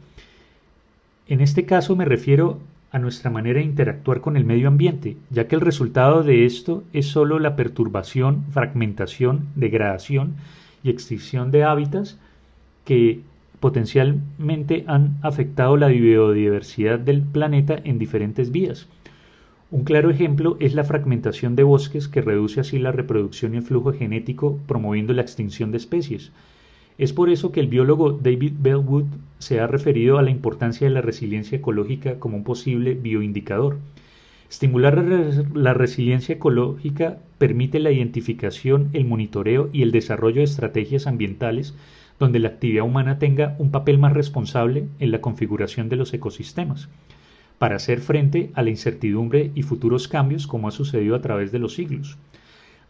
En 1.28 1.42
este 1.42 1.66
caso 1.66 1.96
me 1.96 2.06
refiero 2.06 2.60
a 2.92 3.00
nuestra 3.00 3.32
manera 3.32 3.60
de 3.60 3.66
interactuar 3.66 4.22
con 4.22 4.38
el 4.38 4.46
medio 4.46 4.68
ambiente, 4.68 5.18
ya 5.32 5.48
que 5.48 5.56
el 5.56 5.62
resultado 5.62 6.22
de 6.24 6.46
esto 6.46 6.84
es 6.94 7.08
sólo 7.08 7.40
la 7.40 7.56
perturbación, 7.56 8.44
fragmentación, 8.52 9.48
degradación 9.56 10.36
y 10.84 10.90
extinción 10.92 11.50
de 11.50 11.64
hábitats 11.64 12.20
que 12.86 13.22
potencialmente 13.60 14.84
han 14.88 15.18
afectado 15.22 15.78
la 15.78 15.88
biodiversidad 15.88 17.00
del 17.00 17.22
planeta 17.22 17.80
en 17.84 17.98
diferentes 17.98 18.52
vías. 18.52 18.88
Un 19.72 19.86
claro 19.86 20.12
ejemplo 20.12 20.58
es 20.60 20.76
la 20.76 20.84
fragmentación 20.84 21.56
de 21.56 21.64
bosques 21.64 22.08
que 22.08 22.22
reduce 22.22 22.60
así 22.60 22.78
la 22.78 22.92
reproducción 22.92 23.56
y 23.56 23.58
el 23.58 23.64
flujo 23.64 23.92
genético 23.92 24.60
promoviendo 24.68 25.14
la 25.14 25.24
extinción 25.24 25.72
de 25.72 25.78
especies, 25.78 26.32
es 26.98 27.14
por 27.14 27.30
eso 27.30 27.52
que 27.52 27.60
el 27.60 27.68
biólogo 27.68 28.12
David 28.12 28.54
Bellwood 28.60 29.06
se 29.40 29.60
ha 29.60 29.68
referido 29.68 30.18
a 30.18 30.22
la 30.22 30.30
importancia 30.30 30.88
de 30.88 30.94
la 30.94 31.02
resiliencia 31.02 31.58
ecológica 31.58 32.20
como 32.20 32.38
un 32.38 32.44
posible 32.44 32.94
bioindicador. 32.94 33.78
Estimular 34.50 35.04
la 35.54 35.74
resiliencia 35.74 36.36
ecológica 36.36 37.18
permite 37.40 37.80
la 37.80 37.92
identificación, 37.92 38.90
el 38.94 39.06
monitoreo 39.06 39.70
y 39.74 39.82
el 39.82 39.92
desarrollo 39.92 40.38
de 40.38 40.44
estrategias 40.44 41.08
ambientales 41.08 41.74
donde 42.20 42.40
la 42.40 42.50
actividad 42.50 42.86
humana 42.86 43.20
tenga 43.20 43.56
un 43.58 43.72
papel 43.72 43.98
más 43.98 44.14
responsable 44.14 44.86
en 45.00 45.12
la 45.12 45.22
configuración 45.22 45.90
de 45.90 45.96
los 45.96 46.14
ecosistemas, 46.14 46.88
para 47.58 47.76
hacer 47.76 48.00
frente 48.00 48.52
a 48.54 48.62
la 48.62 48.70
incertidumbre 48.70 49.52
y 49.56 49.64
futuros 49.64 50.08
cambios 50.08 50.48
como 50.48 50.68
ha 50.68 50.72
sucedido 50.72 51.16
a 51.16 51.22
través 51.22 51.52
de 51.52 51.60
los 51.60 51.74
siglos. 51.74 52.18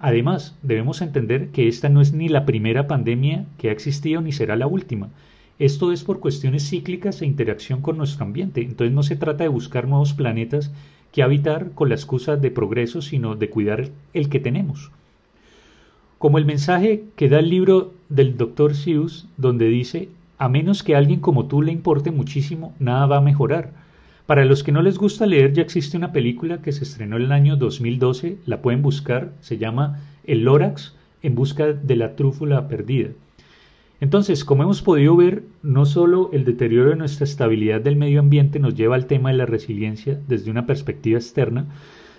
Además, 0.04 0.54
debemos 0.64 1.02
entender 1.02 1.48
que 1.52 1.70
esta 1.70 1.88
no 1.88 2.02
es 2.02 2.12
ni 2.12 2.28
la 2.28 2.46
primera 2.46 2.88
pandemia 2.88 3.46
que 3.58 3.70
ha 3.70 3.72
existido 3.72 4.20
ni 4.20 4.34
será 4.34 4.58
la 4.58 4.68
última. 4.68 5.08
Esto 5.60 5.94
es 5.94 6.04
por 6.04 6.20
cuestiones 6.20 6.70
cíclicas 6.70 7.22
e 7.22 7.26
interacción 7.26 7.80
con 7.80 7.98
nuestro 7.98 8.26
ambiente. 8.26 8.60
Entonces 8.60 8.94
no 8.94 9.04
se 9.04 9.16
trata 9.16 9.46
de 9.46 9.48
buscar 9.48 9.88
nuevos 9.88 10.12
planetas 10.12 10.74
que 11.14 11.24
habitar 11.24 11.72
con 11.72 11.88
la 11.88 11.96
excusa 11.96 12.36
de 12.36 12.52
progreso, 12.52 13.02
sino 13.02 13.36
de 13.36 13.50
cuidar 13.50 13.92
el 14.14 14.28
que 14.28 14.42
tenemos. 14.42 14.92
Como 16.18 16.38
el 16.38 16.44
mensaje 16.44 17.06
que 17.16 17.30
da 17.30 17.40
el 17.40 17.50
libro 17.50 17.94
del 18.10 18.36
Dr. 18.36 18.76
Seuss, 18.76 19.30
donde 19.38 19.70
dice, 19.70 20.10
a 20.38 20.50
menos 20.50 20.84
que 20.84 20.96
a 20.96 20.98
alguien 20.98 21.22
como 21.22 21.46
tú 21.46 21.62
le 21.62 21.72
importe 21.72 22.12
muchísimo, 22.12 22.74
nada 22.78 23.06
va 23.06 23.18
a 23.20 23.22
mejorar. 23.22 23.72
Para 24.26 24.46
los 24.46 24.64
que 24.64 24.72
no 24.72 24.82
les 24.82 24.98
gusta 24.98 25.26
leer, 25.26 25.52
ya 25.52 25.62
existe 25.62 25.98
una 25.98 26.14
película 26.14 26.62
que 26.62 26.72
se 26.72 26.86
estrenó 26.86 27.18
en 27.18 27.24
el 27.24 27.32
año 27.34 27.58
2012, 27.58 28.38
la 28.46 28.62
pueden 28.62 28.82
buscar, 28.82 29.34
se 29.42 29.58
llama 29.58 30.00
El 30.24 30.46
Lorax 30.46 30.96
en 31.24 31.36
busca 31.36 31.74
de 31.74 31.96
la 31.98 32.16
trúfula 32.16 32.70
perdida. 32.70 33.10
Entonces, 34.00 34.46
como 34.46 34.64
hemos 34.64 34.82
podido 34.82 35.16
ver, 35.18 35.44
no 35.62 35.86
solo 35.86 36.30
el 36.32 36.46
deterioro 36.46 36.92
de 36.92 36.96
nuestra 36.96 37.26
estabilidad 37.26 37.82
del 37.82 37.98
medio 37.98 38.22
ambiente 38.22 38.60
nos 38.60 38.76
lleva 38.76 38.96
al 38.96 39.08
tema 39.08 39.30
de 39.32 39.38
la 39.38 39.46
resiliencia 39.46 40.20
desde 40.28 40.52
una 40.52 40.66
perspectiva 40.66 41.20
externa, 41.20 41.66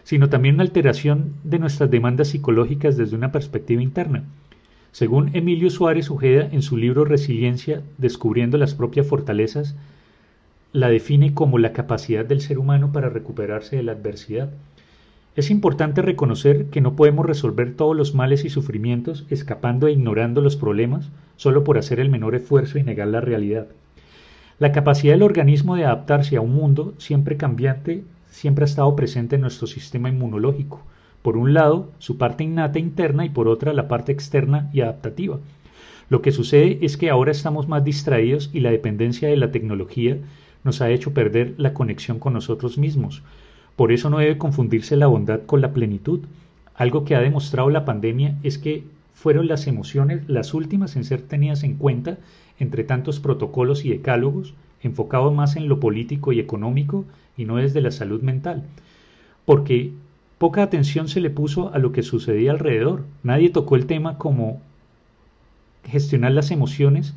sino 0.02 0.28
también 0.28 0.56
una 0.56 0.64
alteración 0.64 1.32
de 1.42 1.58
nuestras 1.58 1.90
demandas 1.90 2.28
psicológicas 2.28 2.98
desde 2.98 3.16
una 3.16 3.32
perspectiva 3.32 3.82
interna. 3.82 4.24
Según 4.92 5.30
Emilio 5.34 5.70
Suárez 5.70 6.10
Ojeda 6.10 6.48
en 6.52 6.60
su 6.60 6.76
libro 6.76 7.06
Resiliencia, 7.06 7.82
descubriendo 7.96 8.58
las 8.58 8.74
propias 8.74 9.06
fortalezas, 9.06 9.74
la 10.74 10.88
define 10.88 11.34
como 11.34 11.58
la 11.58 11.72
capacidad 11.72 12.24
del 12.24 12.40
ser 12.40 12.58
humano 12.58 12.90
para 12.90 13.08
recuperarse 13.08 13.76
de 13.76 13.84
la 13.84 13.92
adversidad. 13.92 14.50
Es 15.36 15.52
importante 15.52 16.02
reconocer 16.02 16.66
que 16.66 16.80
no 16.80 16.96
podemos 16.96 17.24
resolver 17.24 17.76
todos 17.76 17.96
los 17.96 18.16
males 18.16 18.44
y 18.44 18.50
sufrimientos 18.50 19.24
escapando 19.30 19.86
e 19.86 19.92
ignorando 19.92 20.40
los 20.40 20.56
problemas 20.56 21.10
solo 21.36 21.62
por 21.62 21.78
hacer 21.78 22.00
el 22.00 22.10
menor 22.10 22.34
esfuerzo 22.34 22.76
y 22.80 22.82
negar 22.82 23.06
la 23.06 23.20
realidad. 23.20 23.68
La 24.58 24.72
capacidad 24.72 25.14
del 25.14 25.22
organismo 25.22 25.76
de 25.76 25.84
adaptarse 25.84 26.36
a 26.36 26.40
un 26.40 26.52
mundo 26.52 26.94
siempre 26.98 27.36
cambiante 27.36 28.02
siempre 28.28 28.64
ha 28.64 28.66
estado 28.66 28.96
presente 28.96 29.36
en 29.36 29.42
nuestro 29.42 29.68
sistema 29.68 30.08
inmunológico. 30.08 30.82
Por 31.22 31.36
un 31.36 31.54
lado, 31.54 31.92
su 31.98 32.18
parte 32.18 32.42
innata 32.42 32.80
interna 32.80 33.24
y 33.24 33.28
por 33.28 33.46
otra 33.46 33.72
la 33.74 33.86
parte 33.86 34.10
externa 34.10 34.70
y 34.72 34.80
adaptativa. 34.80 35.38
Lo 36.08 36.20
que 36.20 36.32
sucede 36.32 36.80
es 36.82 36.96
que 36.96 37.10
ahora 37.10 37.30
estamos 37.30 37.68
más 37.68 37.84
distraídos 37.84 38.50
y 38.52 38.58
la 38.58 38.72
dependencia 38.72 39.28
de 39.28 39.36
la 39.36 39.52
tecnología 39.52 40.18
nos 40.64 40.80
ha 40.80 40.90
hecho 40.90 41.14
perder 41.14 41.54
la 41.58 41.74
conexión 41.74 42.18
con 42.18 42.32
nosotros 42.32 42.78
mismos. 42.78 43.22
Por 43.76 43.92
eso 43.92 44.10
no 44.10 44.18
debe 44.18 44.38
confundirse 44.38 44.96
la 44.96 45.06
bondad 45.06 45.42
con 45.46 45.60
la 45.60 45.72
plenitud. 45.72 46.20
Algo 46.74 47.04
que 47.04 47.14
ha 47.14 47.20
demostrado 47.20 47.70
la 47.70 47.84
pandemia 47.84 48.36
es 48.42 48.58
que 48.58 48.84
fueron 49.14 49.46
las 49.46 49.66
emociones 49.66 50.22
las 50.28 50.54
últimas 50.54 50.96
en 50.96 51.04
ser 51.04 51.22
tenidas 51.22 51.62
en 51.62 51.74
cuenta 51.74 52.18
entre 52.58 52.84
tantos 52.84 53.20
protocolos 53.20 53.84
y 53.84 53.90
decálogos 53.90 54.54
enfocados 54.82 55.34
más 55.34 55.56
en 55.56 55.68
lo 55.68 55.80
político 55.80 56.32
y 56.32 56.40
económico 56.40 57.04
y 57.36 57.44
no 57.44 57.56
desde 57.56 57.80
la 57.80 57.90
salud 57.90 58.22
mental. 58.22 58.64
Porque 59.44 59.92
poca 60.38 60.62
atención 60.62 61.08
se 61.08 61.20
le 61.20 61.30
puso 61.30 61.72
a 61.72 61.78
lo 61.78 61.92
que 61.92 62.02
sucedía 62.02 62.50
alrededor. 62.50 63.04
Nadie 63.22 63.50
tocó 63.50 63.76
el 63.76 63.86
tema 63.86 64.18
como 64.18 64.60
gestionar 65.84 66.32
las 66.32 66.50
emociones 66.50 67.14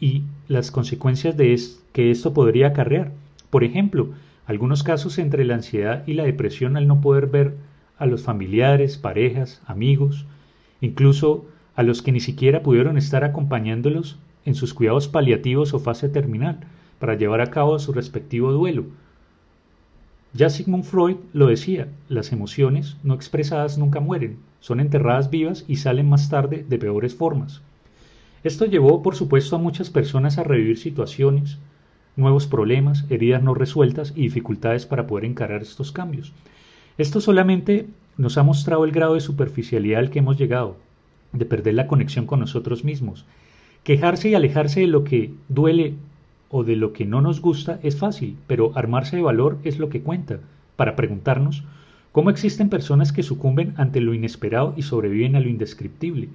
y 0.00 0.22
las 0.48 0.70
consecuencias 0.70 1.36
de 1.36 1.58
que 1.92 2.10
esto 2.10 2.32
podría 2.32 2.68
acarrear. 2.68 3.12
Por 3.50 3.64
ejemplo, 3.64 4.10
algunos 4.46 4.82
casos 4.82 5.18
entre 5.18 5.44
la 5.44 5.54
ansiedad 5.54 6.04
y 6.06 6.14
la 6.14 6.24
depresión 6.24 6.76
al 6.76 6.88
no 6.88 7.00
poder 7.00 7.26
ver 7.26 7.54
a 7.98 8.06
los 8.06 8.22
familiares, 8.22 8.96
parejas, 8.96 9.60
amigos, 9.66 10.24
incluso 10.80 11.44
a 11.76 11.82
los 11.82 12.02
que 12.02 12.12
ni 12.12 12.20
siquiera 12.20 12.62
pudieron 12.62 12.96
estar 12.96 13.24
acompañándolos 13.24 14.18
en 14.44 14.54
sus 14.54 14.72
cuidados 14.72 15.06
paliativos 15.06 15.74
o 15.74 15.78
fase 15.78 16.08
terminal 16.08 16.60
para 16.98 17.14
llevar 17.14 17.40
a 17.40 17.50
cabo 17.50 17.78
su 17.78 17.92
respectivo 17.92 18.50
duelo. 18.52 18.86
Ya 20.32 20.50
Sigmund 20.50 20.84
Freud 20.84 21.16
lo 21.32 21.46
decía, 21.46 21.88
las 22.08 22.32
emociones 22.32 22.96
no 23.02 23.14
expresadas 23.14 23.78
nunca 23.78 24.00
mueren, 24.00 24.38
son 24.60 24.80
enterradas 24.80 25.30
vivas 25.30 25.64
y 25.68 25.76
salen 25.76 26.08
más 26.08 26.28
tarde 26.28 26.64
de 26.68 26.78
peores 26.78 27.14
formas. 27.14 27.62
Esto 28.44 28.66
llevó, 28.66 29.02
por 29.02 29.16
supuesto, 29.16 29.56
a 29.56 29.58
muchas 29.58 29.90
personas 29.90 30.38
a 30.38 30.44
revivir 30.44 30.78
situaciones, 30.78 31.58
nuevos 32.16 32.46
problemas, 32.46 33.04
heridas 33.10 33.42
no 33.42 33.54
resueltas 33.54 34.12
y 34.14 34.22
dificultades 34.22 34.86
para 34.86 35.06
poder 35.06 35.24
encarar 35.24 35.62
estos 35.62 35.92
cambios. 35.92 36.32
Esto 36.98 37.20
solamente 37.20 37.86
nos 38.16 38.38
ha 38.38 38.42
mostrado 38.42 38.84
el 38.84 38.92
grado 38.92 39.14
de 39.14 39.20
superficialidad 39.20 40.00
al 40.00 40.10
que 40.10 40.18
hemos 40.18 40.36
llegado, 40.36 40.76
de 41.32 41.44
perder 41.44 41.74
la 41.74 41.86
conexión 41.86 42.26
con 42.26 42.40
nosotros 42.40 42.84
mismos. 42.84 43.24
Quejarse 43.84 44.28
y 44.28 44.34
alejarse 44.34 44.80
de 44.80 44.88
lo 44.88 45.04
que 45.04 45.32
duele 45.48 45.94
o 46.50 46.64
de 46.64 46.76
lo 46.76 46.92
que 46.92 47.04
no 47.04 47.20
nos 47.20 47.40
gusta 47.40 47.78
es 47.82 47.96
fácil, 47.96 48.36
pero 48.46 48.72
armarse 48.74 49.16
de 49.16 49.22
valor 49.22 49.58
es 49.64 49.78
lo 49.78 49.88
que 49.88 50.02
cuenta, 50.02 50.40
para 50.76 50.96
preguntarnos 50.96 51.64
cómo 52.12 52.30
existen 52.30 52.70
personas 52.70 53.12
que 53.12 53.22
sucumben 53.22 53.74
ante 53.76 54.00
lo 54.00 54.14
inesperado 54.14 54.74
y 54.76 54.82
sobreviven 54.82 55.36
a 55.36 55.40
lo 55.40 55.48
indescriptible, 55.48 56.28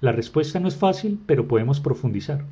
la 0.00 0.12
respuesta 0.12 0.60
no 0.60 0.68
es 0.68 0.76
fácil, 0.76 1.18
pero 1.26 1.48
podemos 1.48 1.80
profundizar. 1.80 2.44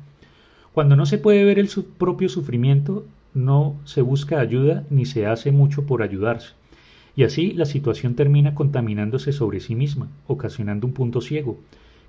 Cuando 0.73 0.95
no 0.95 1.05
se 1.05 1.17
puede 1.17 1.43
ver 1.43 1.59
el 1.59 1.69
propio 1.97 2.27
sufrimiento, 2.27 3.05
no 3.33 3.75
se 3.85 4.01
busca 4.01 4.39
ayuda 4.39 4.83
ni 4.89 5.05
se 5.05 5.25
hace 5.25 5.51
mucho 5.51 5.85
por 5.85 6.01
ayudarse. 6.01 6.53
Y 7.15 7.23
así 7.23 7.51
la 7.51 7.65
situación 7.65 8.15
termina 8.15 8.55
contaminándose 8.55 9.31
sobre 9.31 9.59
sí 9.59 9.75
misma, 9.75 10.09
ocasionando 10.27 10.87
un 10.87 10.93
punto 10.93 11.21
ciego, 11.21 11.59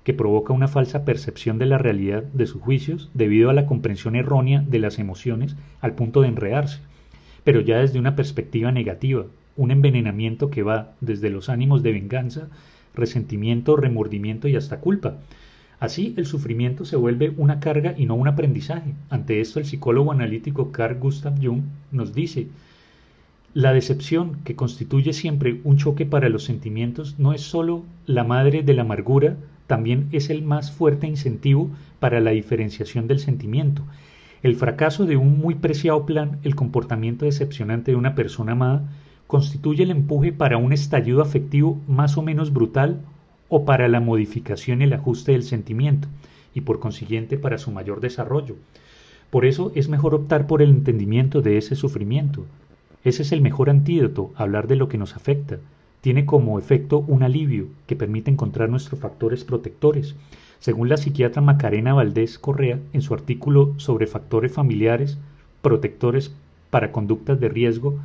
que 0.03 0.13
provoca 0.13 0.53
una 0.53 0.67
falsa 0.67 1.05
percepción 1.05 1.59
de 1.59 1.65
la 1.65 1.77
realidad 1.77 2.23
de 2.23 2.47
sus 2.47 2.61
juicios 2.61 3.09
debido 3.13 3.49
a 3.49 3.53
la 3.53 3.65
comprensión 3.65 4.15
errónea 4.15 4.63
de 4.67 4.79
las 4.79 4.99
emociones 4.99 5.55
al 5.81 5.95
punto 5.95 6.21
de 6.21 6.29
enredarse, 6.29 6.79
pero 7.43 7.61
ya 7.61 7.79
desde 7.79 7.99
una 7.99 8.15
perspectiva 8.15 8.71
negativa, 8.71 9.25
un 9.55 9.71
envenenamiento 9.71 10.49
que 10.49 10.63
va 10.63 10.93
desde 11.01 11.29
los 11.29 11.49
ánimos 11.49 11.83
de 11.83 11.91
venganza 11.91 12.47
resentimiento, 12.97 13.77
remordimiento 13.77 14.47
y 14.47 14.55
hasta 14.55 14.79
culpa. 14.79 15.17
Así, 15.79 16.13
el 16.17 16.25
sufrimiento 16.25 16.85
se 16.85 16.95
vuelve 16.95 17.33
una 17.37 17.59
carga 17.59 17.93
y 17.97 18.05
no 18.05 18.15
un 18.15 18.27
aprendizaje. 18.27 18.93
Ante 19.09 19.39
esto, 19.41 19.59
el 19.59 19.65
psicólogo 19.65 20.11
analítico 20.11 20.71
Carl 20.71 20.99
Gustav 20.99 21.35
Jung 21.41 21.61
nos 21.91 22.13
dice, 22.13 22.47
la 23.53 23.73
decepción, 23.73 24.37
que 24.43 24.55
constituye 24.55 25.13
siempre 25.13 25.61
un 25.63 25.77
choque 25.77 26.05
para 26.05 26.29
los 26.29 26.43
sentimientos, 26.43 27.15
no 27.17 27.33
es 27.33 27.41
sólo 27.41 27.85
la 28.05 28.23
madre 28.23 28.61
de 28.61 28.73
la 28.73 28.81
amargura, 28.81 29.37
también 29.67 30.07
es 30.11 30.29
el 30.29 30.43
más 30.43 30.71
fuerte 30.71 31.07
incentivo 31.07 31.69
para 31.99 32.19
la 32.19 32.31
diferenciación 32.31 33.07
del 33.07 33.19
sentimiento. 33.19 33.83
El 34.43 34.55
fracaso 34.55 35.05
de 35.05 35.17
un 35.17 35.39
muy 35.39 35.55
preciado 35.55 36.05
plan, 36.05 36.39
el 36.43 36.55
comportamiento 36.55 37.25
decepcionante 37.25 37.91
de 37.91 37.97
una 37.97 38.15
persona 38.15 38.51
amada, 38.51 38.83
constituye 39.27 39.83
el 39.83 39.91
empuje 39.91 40.31
para 40.31 40.57
un 40.57 40.73
estallido 40.73 41.21
afectivo 41.21 41.79
más 41.87 42.17
o 42.17 42.21
menos 42.21 42.53
brutal 42.53 43.01
o 43.49 43.65
para 43.65 43.87
la 43.87 43.99
modificación 43.99 44.81
y 44.81 44.85
el 44.85 44.93
ajuste 44.93 45.33
del 45.33 45.43
sentimiento 45.43 46.07
y 46.53 46.61
por 46.61 46.79
consiguiente 46.79 47.37
para 47.37 47.57
su 47.57 47.71
mayor 47.71 48.01
desarrollo. 48.01 48.55
Por 49.29 49.45
eso 49.45 49.71
es 49.75 49.89
mejor 49.89 50.15
optar 50.15 50.47
por 50.47 50.61
el 50.61 50.69
entendimiento 50.69 51.41
de 51.41 51.57
ese 51.57 51.75
sufrimiento. 51.75 52.45
Ese 53.03 53.21
es 53.21 53.31
el 53.31 53.41
mejor 53.41 53.69
antídoto, 53.69 54.31
hablar 54.35 54.67
de 54.67 54.77
lo 54.77 54.87
que 54.87 54.97
nos 54.97 55.15
afecta. 55.15 55.57
Tiene 56.01 56.25
como 56.25 56.57
efecto 56.57 56.99
un 57.07 57.23
alivio 57.23 57.67
que 57.85 57.95
permite 57.95 58.31
encontrar 58.31 58.69
nuestros 58.69 58.99
factores 58.99 59.43
protectores. 59.43 60.15
Según 60.59 60.89
la 60.89 60.97
psiquiatra 60.97 61.41
Macarena 61.41 61.93
Valdés 61.93 62.39
Correa, 62.39 62.79
en 62.93 63.01
su 63.01 63.13
artículo 63.13 63.73
sobre 63.77 64.07
factores 64.07 64.53
familiares 64.53 65.17
protectores 65.61 66.33
para 66.69 66.91
conductas 66.91 67.39
de 67.39 67.49
riesgo, 67.49 67.99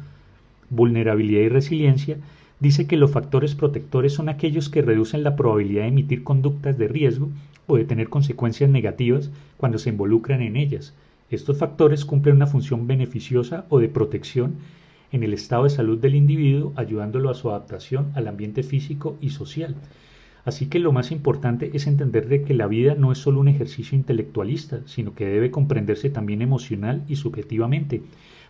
vulnerabilidad 0.72 1.42
y 1.42 1.48
resiliencia, 1.48 2.16
dice 2.58 2.86
que 2.86 2.96
los 2.96 3.10
factores 3.10 3.54
protectores 3.54 4.14
son 4.14 4.28
aquellos 4.28 4.68
que 4.70 4.82
reducen 4.82 5.22
la 5.22 5.36
probabilidad 5.36 5.82
de 5.82 5.88
emitir 5.88 6.24
conductas 6.24 6.78
de 6.78 6.88
riesgo 6.88 7.28
o 7.66 7.76
de 7.76 7.84
tener 7.84 8.08
consecuencias 8.08 8.70
negativas 8.70 9.30
cuando 9.58 9.78
se 9.78 9.90
involucran 9.90 10.40
en 10.42 10.56
ellas. 10.56 10.94
Estos 11.30 11.58
factores 11.58 12.04
cumplen 12.04 12.36
una 12.36 12.46
función 12.46 12.86
beneficiosa 12.86 13.66
o 13.68 13.78
de 13.78 13.88
protección 13.88 14.54
en 15.12 15.22
el 15.22 15.34
estado 15.34 15.64
de 15.64 15.70
salud 15.70 15.98
del 15.98 16.14
individuo, 16.14 16.72
ayudándolo 16.76 17.28
a 17.28 17.34
su 17.34 17.50
adaptación 17.50 18.10
al 18.14 18.28
ambiente 18.28 18.62
físico 18.62 19.18
y 19.20 19.30
social. 19.30 19.76
Así 20.44 20.66
que 20.66 20.78
lo 20.78 20.90
más 20.90 21.12
importante 21.12 21.70
es 21.74 21.86
entender 21.86 22.28
de 22.28 22.42
que 22.42 22.54
la 22.54 22.66
vida 22.66 22.94
no 22.94 23.12
es 23.12 23.18
solo 23.18 23.40
un 23.40 23.48
ejercicio 23.48 23.96
intelectualista, 23.96 24.80
sino 24.86 25.14
que 25.14 25.26
debe 25.26 25.50
comprenderse 25.50 26.10
también 26.10 26.42
emocional 26.42 27.04
y 27.08 27.16
subjetivamente 27.16 28.02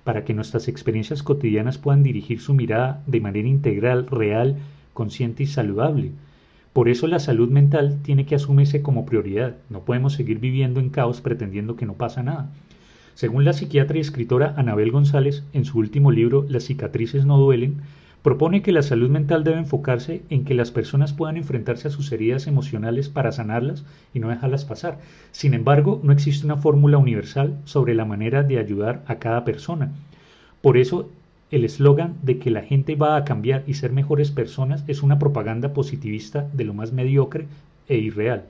para 0.05 0.25
que 0.25 0.35
nuestras 0.35 0.69
experiencias 0.69 1.23
cotidianas 1.23 1.79
puedan 1.79 2.03
dirigir 2.03 2.41
su 2.41 2.55
mirada 2.55 3.03
de 3.07 3.21
manera 3.21 3.49
integral, 3.49 4.07
real, 4.07 4.57
consciente 4.93 5.45
y 5.45 5.47
saludable. 5.47 6.13
Por 6.73 6.89
eso 6.89 7.07
la 7.07 7.19
salud 7.19 7.51
mental 7.51 7.99
tiene 8.03 8.25
que 8.25 8.35
asumirse 8.35 8.83
como 8.83 9.05
prioridad. 9.05 9.57
No 9.69 9.81
podemos 9.81 10.15
seguir 10.15 10.39
viviendo 10.39 10.81
en 10.81 10.89
caos 10.89 11.21
pretendiendo 11.21 11.77
que 11.77 11.87
no 11.87 11.95
pasa 11.95 12.23
nada. 12.23 12.51
Según 13.15 13.45
la 13.45 13.53
psiquiatra 13.53 13.99
y 13.99 14.01
escritora 14.01 14.55
Anabel 14.57 14.91
González, 14.91 15.45
en 15.53 15.67
su 15.67 15.79
último 15.79 16.11
libro 16.11 16.47
Las 16.49 16.65
cicatrices 16.65 17.27
no 17.27 17.37
duelen, 17.37 17.83
Propone 18.23 18.63
que 18.63 18.71
la 18.71 18.83
salud 18.83 19.11
mental 19.11 19.43
debe 19.43 19.59
enfocarse 19.59 20.23
en 20.31 20.45
que 20.45 20.55
las 20.55 20.71
personas 20.71 21.13
puedan 21.13 21.37
enfrentarse 21.37 21.89
a 21.89 21.91
sus 21.91 22.13
heridas 22.13 22.47
emocionales 22.47 23.09
para 23.09 23.33
sanarlas 23.33 23.85
y 24.15 24.21
no 24.21 24.29
dejarlas 24.29 24.65
pasar. 24.65 24.99
Sin 25.33 25.55
embargo, 25.55 26.01
no 26.05 26.13
existe 26.13 26.47
una 26.47 26.57
fórmula 26.57 26.99
universal 26.99 27.59
sobre 27.65 27.97
la 27.97 28.05
manera 28.05 28.45
de 28.45 28.59
ayudar 28.59 29.03
a 29.09 29.17
cada 29.17 29.45
persona. 29.45 29.91
Por 30.61 30.77
eso, 30.77 31.11
el 31.51 31.65
eslogan 31.65 32.15
de 32.23 32.39
que 32.39 32.53
la 32.53 32.63
gente 32.63 32.95
va 32.95 33.17
a 33.17 33.25
cambiar 33.25 33.65
y 33.67 33.75
ser 33.75 33.93
mejores 33.93 34.31
personas 34.31 34.85
es 34.87 35.03
una 35.03 35.19
propaganda 35.19 35.73
positivista 35.73 36.49
de 36.53 36.65
lo 36.65 36.75
más 36.75 36.93
mediocre 36.93 37.47
e 37.89 37.99
irreal. 37.99 38.45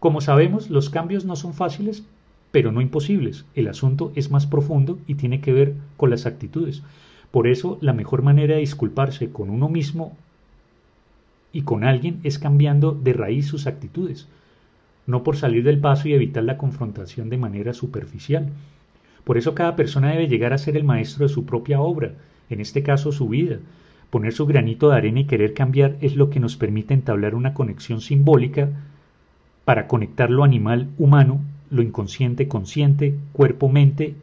Como 0.00 0.22
sabemos, 0.22 0.70
los 0.70 0.88
cambios 0.88 1.26
no 1.26 1.36
son 1.36 1.52
fáciles, 1.52 2.04
pero 2.52 2.72
no 2.72 2.80
imposibles. 2.80 3.44
El 3.54 3.68
asunto 3.68 4.12
es 4.14 4.30
más 4.30 4.46
profundo 4.46 4.98
y 5.06 5.16
tiene 5.16 5.42
que 5.42 5.52
ver 5.52 5.74
con 5.98 6.08
las 6.08 6.24
actitudes. 6.24 6.82
Por 7.34 7.48
eso 7.48 7.78
la 7.80 7.92
mejor 7.92 8.22
manera 8.22 8.54
de 8.54 8.60
disculparse 8.60 9.32
con 9.32 9.50
uno 9.50 9.68
mismo 9.68 10.16
y 11.52 11.62
con 11.62 11.82
alguien 11.82 12.20
es 12.22 12.38
cambiando 12.38 12.92
de 12.92 13.12
raíz 13.12 13.48
sus 13.48 13.66
actitudes, 13.66 14.28
no 15.08 15.24
por 15.24 15.36
salir 15.36 15.64
del 15.64 15.80
paso 15.80 16.06
y 16.06 16.12
evitar 16.14 16.44
la 16.44 16.58
confrontación 16.58 17.30
de 17.30 17.36
manera 17.36 17.74
superficial. 17.74 18.50
Por 19.24 19.36
eso 19.36 19.52
cada 19.52 19.74
persona 19.74 20.12
debe 20.12 20.28
llegar 20.28 20.52
a 20.52 20.58
ser 20.58 20.76
el 20.76 20.84
maestro 20.84 21.26
de 21.26 21.34
su 21.34 21.44
propia 21.44 21.80
obra, 21.80 22.12
en 22.50 22.60
este 22.60 22.84
caso 22.84 23.10
su 23.10 23.28
vida. 23.28 23.58
Poner 24.10 24.32
su 24.32 24.46
granito 24.46 24.90
de 24.90 24.96
arena 24.98 25.18
y 25.18 25.24
querer 25.24 25.54
cambiar 25.54 25.96
es 26.00 26.14
lo 26.14 26.30
que 26.30 26.38
nos 26.38 26.54
permite 26.54 26.94
entablar 26.94 27.34
una 27.34 27.52
conexión 27.52 28.00
simbólica 28.00 28.68
para 29.64 29.88
conectar 29.88 30.30
lo 30.30 30.44
animal 30.44 30.86
humano, 30.98 31.40
lo 31.68 31.82
inconsciente 31.82 32.46
consciente, 32.46 33.16
cuerpo-mente 33.32 34.14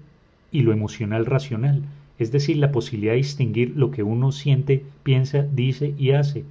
y 0.49 0.61
lo 0.61 0.71
emocional 0.71 1.25
racional 1.25 1.83
es 2.21 2.31
decir, 2.31 2.57
la 2.57 2.71
posibilidad 2.71 3.13
de 3.13 3.17
distinguir 3.17 3.73
lo 3.75 3.89
que 3.91 4.03
uno 4.03 4.31
siente, 4.31 4.83
piensa, 5.03 5.41
dice 5.41 5.95
y 5.97 6.11
hace. 6.11 6.45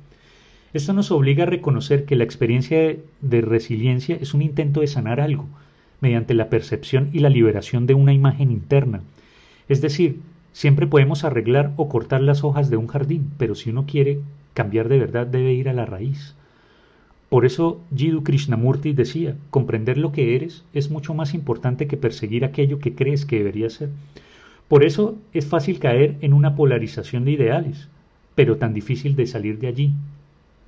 Esto 0.73 0.93
nos 0.93 1.11
obliga 1.11 1.45
a 1.45 1.47
reconocer 1.47 2.05
que 2.05 2.17
la 2.17 2.25
experiencia 2.25 2.97
de, 3.21 3.41
resiliencia 3.41 4.17
es 4.21 4.35
un 4.35 4.43
intento 4.43 4.81
de 4.81 4.87
sanar 4.89 5.21
algo, 5.21 5.47
mediante 6.01 6.35
la 6.35 6.49
percepción 6.49 7.11
y 7.13 7.21
la 7.21 7.29
liberación 7.29 7.87
de 7.87 7.95
una 7.95 8.13
imagen 8.13 8.51
interna. 8.51 9.03
Es 9.69 9.81
decir, 9.81 10.21
siempre 10.53 10.87
podemos 10.87 11.25
arreglar 11.25 11.73
o 11.77 11.89
cortar 11.89 12.21
las 12.21 12.43
hojas 12.43 12.71
de 12.71 12.77
un 12.77 12.89
jardín, 12.89 13.31
pero 13.39 13.55
si 13.55 13.71
uno 13.71 13.87
quiere 13.87 14.21
cambiar 14.55 14.89
de 14.89 14.99
verdad 14.99 15.27
debe 15.27 15.53
ir 15.53 15.69
a 15.69 15.73
la 15.73 15.87
raíz. 15.87 16.35
Por 17.29 17.47
eso 17.47 17.81
Jiddu 17.95 18.25
Krishnamurti 18.25 18.93
decía, 18.93 19.37
comprender 19.51 19.99
lo 19.99 20.11
que 20.11 20.35
eres 20.35 20.65
es 20.73 20.91
mucho 20.91 21.15
más 21.15 21.33
importante 21.33 21.87
que 21.87 21.97
perseguir 21.97 22.45
aquello 22.45 22.81
que 22.81 22.97
crees 22.97 23.25
que 23.25 23.39
debería 23.39 23.71
ser. 23.71 23.91
Por 24.71 24.85
eso 24.85 25.19
es 25.33 25.47
fácil 25.47 25.81
caer 25.81 26.17
en 26.21 26.33
una 26.33 26.55
polarización 26.55 27.25
de 27.25 27.33
ideales, 27.33 27.89
pero 28.37 28.59
tan 28.59 28.73
difícil 28.73 29.17
de 29.17 29.27
salir 29.27 29.59
de 29.59 29.67
allí. 29.67 29.95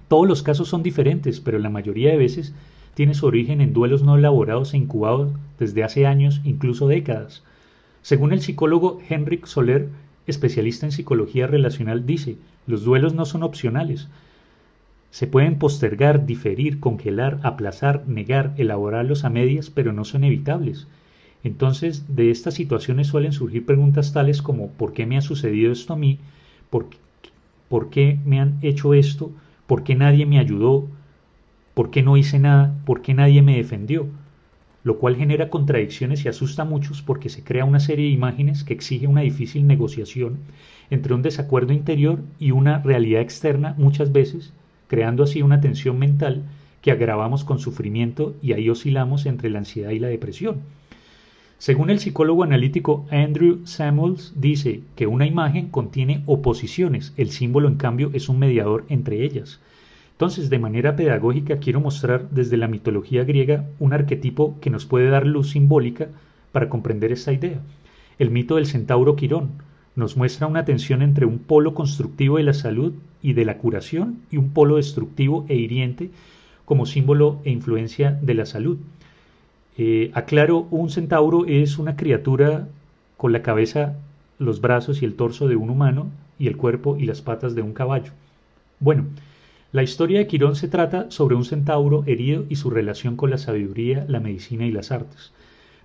Todos 0.08 0.26
los 0.26 0.42
casos 0.42 0.66
son 0.66 0.82
diferentes, 0.82 1.38
pero 1.38 1.60
la 1.60 1.70
mayoría 1.70 2.10
de 2.10 2.16
veces 2.16 2.52
tiene 2.94 3.14
su 3.14 3.26
origen 3.26 3.60
en 3.60 3.72
duelos 3.72 4.02
no 4.02 4.16
elaborados 4.16 4.74
e 4.74 4.76
incubados 4.76 5.30
desde 5.56 5.84
hace 5.84 6.04
años, 6.04 6.40
incluso 6.42 6.88
décadas. 6.88 7.44
Según 8.02 8.32
el 8.32 8.40
psicólogo 8.40 8.98
Henrik 9.08 9.46
Soler, 9.46 9.88
especialista 10.26 10.84
en 10.84 10.90
psicología 10.90 11.46
relacional, 11.46 12.04
dice, 12.04 12.38
los 12.66 12.82
duelos 12.82 13.14
no 13.14 13.24
son 13.24 13.44
opcionales, 13.44 14.08
se 15.12 15.28
pueden 15.28 15.60
postergar, 15.60 16.26
diferir, 16.26 16.80
congelar, 16.80 17.38
aplazar, 17.44 18.02
negar, 18.08 18.52
elaborarlos 18.56 19.22
a 19.22 19.30
medias, 19.30 19.70
pero 19.70 19.92
no 19.92 20.04
son 20.04 20.24
evitables. 20.24 20.88
Entonces, 21.44 22.04
de 22.14 22.30
estas 22.30 22.54
situaciones 22.54 23.08
suelen 23.08 23.32
surgir 23.32 23.66
preguntas 23.66 24.12
tales 24.12 24.42
como 24.42 24.68
¿por 24.68 24.92
qué 24.92 25.06
me 25.06 25.16
ha 25.16 25.22
sucedido 25.22 25.72
esto 25.72 25.92
a 25.92 25.96
mí? 25.96 26.18
¿Por, 26.70 26.86
¿por 27.68 27.90
qué 27.90 28.18
me 28.24 28.40
han 28.40 28.58
hecho 28.62 28.94
esto? 28.94 29.32
¿Por 29.66 29.82
qué 29.84 29.94
nadie 29.94 30.26
me 30.26 30.38
ayudó? 30.38 30.86
¿Por 31.74 31.90
qué 31.90 32.02
no 32.02 32.16
hice 32.16 32.38
nada? 32.38 32.74
¿Por 32.84 33.02
qué 33.02 33.14
nadie 33.14 33.42
me 33.42 33.56
defendió? 33.56 34.06
Lo 34.84 34.98
cual 34.98 35.16
genera 35.16 35.50
contradicciones 35.50 36.24
y 36.24 36.28
asusta 36.28 36.62
a 36.62 36.66
muchos 36.66 37.02
porque 37.02 37.28
se 37.28 37.44
crea 37.44 37.64
una 37.64 37.80
serie 37.80 38.06
de 38.06 38.12
imágenes 38.12 38.64
que 38.64 38.74
exige 38.74 39.06
una 39.06 39.22
difícil 39.22 39.66
negociación 39.66 40.38
entre 40.90 41.14
un 41.14 41.22
desacuerdo 41.22 41.72
interior 41.72 42.20
y 42.38 42.50
una 42.50 42.78
realidad 42.82 43.22
externa 43.22 43.74
muchas 43.78 44.12
veces 44.12 44.52
creando 44.92 45.22
así 45.22 45.40
una 45.40 45.62
tensión 45.62 45.98
mental 45.98 46.42
que 46.82 46.90
agravamos 46.90 47.44
con 47.44 47.58
sufrimiento 47.58 48.34
y 48.42 48.52
ahí 48.52 48.68
oscilamos 48.68 49.24
entre 49.24 49.48
la 49.48 49.60
ansiedad 49.60 49.90
y 49.90 49.98
la 49.98 50.08
depresión. 50.08 50.60
Según 51.62 51.90
el 51.90 52.00
psicólogo 52.00 52.42
analítico 52.42 53.06
Andrew 53.12 53.60
Samuels, 53.66 54.32
dice 54.34 54.80
que 54.96 55.06
una 55.06 55.28
imagen 55.28 55.68
contiene 55.68 56.24
oposiciones, 56.26 57.14
el 57.16 57.30
símbolo 57.30 57.68
en 57.68 57.76
cambio 57.76 58.10
es 58.14 58.28
un 58.28 58.40
mediador 58.40 58.84
entre 58.88 59.24
ellas. 59.24 59.60
Entonces, 60.10 60.50
de 60.50 60.58
manera 60.58 60.96
pedagógica 60.96 61.58
quiero 61.58 61.78
mostrar 61.78 62.28
desde 62.30 62.56
la 62.56 62.66
mitología 62.66 63.22
griega 63.22 63.64
un 63.78 63.92
arquetipo 63.92 64.58
que 64.60 64.70
nos 64.70 64.86
puede 64.86 65.08
dar 65.08 65.24
luz 65.24 65.50
simbólica 65.50 66.08
para 66.50 66.68
comprender 66.68 67.12
esta 67.12 67.32
idea. 67.32 67.60
El 68.18 68.32
mito 68.32 68.56
del 68.56 68.66
centauro 68.66 69.14
Quirón, 69.14 69.50
nos 69.94 70.16
muestra 70.16 70.48
una 70.48 70.64
tensión 70.64 71.00
entre 71.00 71.26
un 71.26 71.38
polo 71.38 71.74
constructivo 71.74 72.38
de 72.38 72.42
la 72.42 72.54
salud 72.54 72.92
y 73.22 73.34
de 73.34 73.44
la 73.44 73.58
curación 73.58 74.18
y 74.32 74.36
un 74.36 74.50
polo 74.50 74.78
destructivo 74.78 75.46
e 75.48 75.54
hiriente 75.54 76.10
como 76.64 76.86
símbolo 76.86 77.40
e 77.44 77.50
influencia 77.50 78.18
de 78.20 78.34
la 78.34 78.46
salud. 78.46 78.78
Eh, 79.78 80.10
aclaro, 80.14 80.66
un 80.70 80.90
centauro 80.90 81.46
es 81.46 81.78
una 81.78 81.96
criatura 81.96 82.68
con 83.16 83.32
la 83.32 83.42
cabeza, 83.42 83.96
los 84.38 84.60
brazos 84.60 85.02
y 85.02 85.04
el 85.04 85.14
torso 85.14 85.48
de 85.48 85.56
un 85.56 85.70
humano 85.70 86.10
y 86.38 86.48
el 86.48 86.56
cuerpo 86.56 86.96
y 86.98 87.06
las 87.06 87.22
patas 87.22 87.54
de 87.54 87.62
un 87.62 87.72
caballo. 87.72 88.12
Bueno, 88.80 89.04
la 89.72 89.82
historia 89.82 90.18
de 90.18 90.26
Quirón 90.26 90.56
se 90.56 90.68
trata 90.68 91.10
sobre 91.10 91.34
un 91.34 91.44
centauro 91.44 92.04
herido 92.06 92.44
y 92.50 92.56
su 92.56 92.68
relación 92.68 93.16
con 93.16 93.30
la 93.30 93.38
sabiduría, 93.38 94.04
la 94.08 94.20
medicina 94.20 94.66
y 94.66 94.72
las 94.72 94.92
artes. 94.92 95.32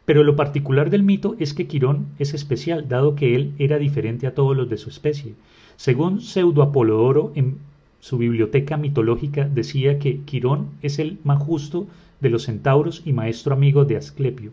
Pero 0.04 0.24
lo 0.24 0.36
particular 0.36 0.90
del 0.90 1.04
mito 1.04 1.36
es 1.40 1.54
que 1.54 1.68
Quirón 1.68 2.08
es 2.20 2.34
especial, 2.34 2.90
dado 2.90 3.16
que 3.16 3.36
él 3.36 3.54
era 3.60 3.78
diferente 3.78 4.28
a 4.28 4.34
todos 4.34 4.58
los 4.58 4.70
de 4.70 4.78
su 4.78 4.90
especie. 4.90 5.36
Según 5.78 6.20
Pseudo 6.20 6.64
Apolodoro, 6.64 7.32
en 7.36 7.60
su 8.00 8.18
biblioteca 8.18 8.78
mitológica 8.78 9.48
decía 9.48 10.00
que 10.00 10.22
Quirón 10.22 10.70
es 10.82 11.00
el 11.00 11.20
más 11.24 11.42
justo 11.42 11.88
de 12.20 12.30
los 12.30 12.44
centauros 12.44 13.02
y 13.06 13.14
maestro 13.14 13.54
amigo 13.54 13.86
de 13.86 13.98
Asclepio. 13.98 14.52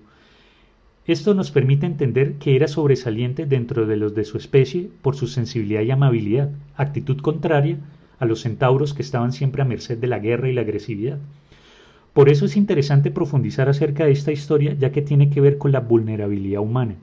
Esto 1.07 1.35
nos 1.35 1.51
permite 1.51 1.85
entender 1.85 2.35
que 2.35 2.57
era 2.57 2.67
sobresaliente 2.67 3.45
dentro 3.45 3.87
de 3.87 3.97
los 3.97 4.15
de 4.15 4.25
su 4.25 4.39
especie 4.39 4.89
por 5.03 5.17
su 5.17 5.27
sensibilidad 5.27 5.83
y 5.83 5.91
amabilidad, 5.91 6.51
actitud 6.77 7.19
contraria 7.21 7.79
a 8.19 8.25
los 8.25 8.41
centauros 8.41 8.95
que 8.95 9.03
estaban 9.03 9.33
siempre 9.33 9.61
a 9.61 9.67
merced 9.67 9.99
de 9.99 10.07
la 10.07 10.19
guerra 10.19 10.49
y 10.49 10.55
la 10.55 10.63
agresividad. 10.63 11.19
Por 12.15 12.29
eso 12.29 12.47
es 12.47 12.57
interesante 12.57 13.11
profundizar 13.11 13.69
acerca 13.69 14.07
de 14.07 14.13
esta 14.13 14.33
historia 14.33 14.75
ya 14.79 14.93
que 14.93 15.03
tiene 15.03 15.29
que 15.29 15.41
ver 15.41 15.59
con 15.59 15.73
la 15.73 15.81
vulnerabilidad 15.81 16.63
humana. 16.63 16.95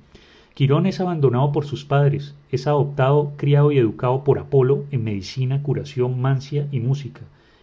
Quirón 0.54 0.86
es 0.86 1.00
abandonado 1.00 1.52
por 1.54 1.66
sus 1.66 1.86
padres, 1.86 2.36
es 2.52 2.68
adoptado, 2.68 3.32
criado 3.38 3.72
y 3.72 3.78
educado 3.78 4.24
por 4.26 4.38
Apolo 4.38 4.84
en 4.92 5.04
medicina, 5.04 5.64
curación, 5.64 6.20
mancia 6.20 6.68
y 6.72 6.82
música, 6.82 7.22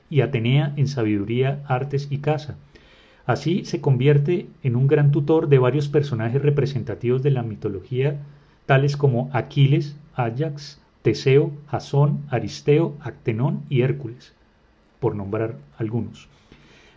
y 0.08 0.22
Atenea 0.22 0.72
en 0.76 0.88
sabiduría, 0.88 1.62
artes 1.66 2.08
y 2.10 2.18
caza. 2.18 2.56
Así 3.26 3.66
se 3.66 3.82
convierte 3.82 4.46
en 4.62 4.74
un 4.74 4.86
gran 4.86 5.12
tutor 5.12 5.48
de 5.50 5.58
varios 5.58 5.88
personajes 5.88 6.40
representativos 6.40 7.22
de 7.22 7.30
la 7.30 7.42
mitología, 7.42 8.22
tales 8.64 8.96
como 8.96 9.28
Aquiles, 9.34 9.96
Ajax, 10.14 10.80
Teseo, 11.02 11.52
Jasón, 11.66 12.20
Aristeo, 12.30 12.94
Actenón 13.00 13.60
y 13.68 13.82
Hércules, 13.82 14.32
por 14.98 15.14
nombrar 15.14 15.56
algunos. 15.76 16.28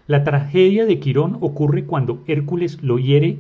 La 0.08 0.24
tragedia 0.24 0.86
de 0.86 1.00
Quirón 1.00 1.38
ocurre 1.42 1.84
cuando 1.84 2.24
Hércules 2.28 2.82
lo 2.82 2.98
hiere 2.98 3.40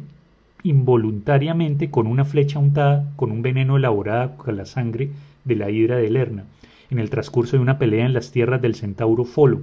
involuntariamente 0.63 1.89
con 1.89 2.07
una 2.07 2.25
flecha 2.25 2.59
untada 2.59 3.11
con 3.15 3.31
un 3.31 3.41
veneno 3.41 3.77
elaborado 3.77 4.37
con 4.37 4.57
la 4.57 4.65
sangre 4.65 5.09
de 5.43 5.55
la 5.55 5.69
hidra 5.69 5.97
de 5.97 6.09
Lerna, 6.09 6.45
en 6.89 6.99
el 6.99 7.09
transcurso 7.09 7.57
de 7.57 7.61
una 7.61 7.77
pelea 7.77 8.05
en 8.05 8.13
las 8.13 8.31
tierras 8.31 8.61
del 8.61 8.75
centauro 8.75 9.23
Folo. 9.23 9.61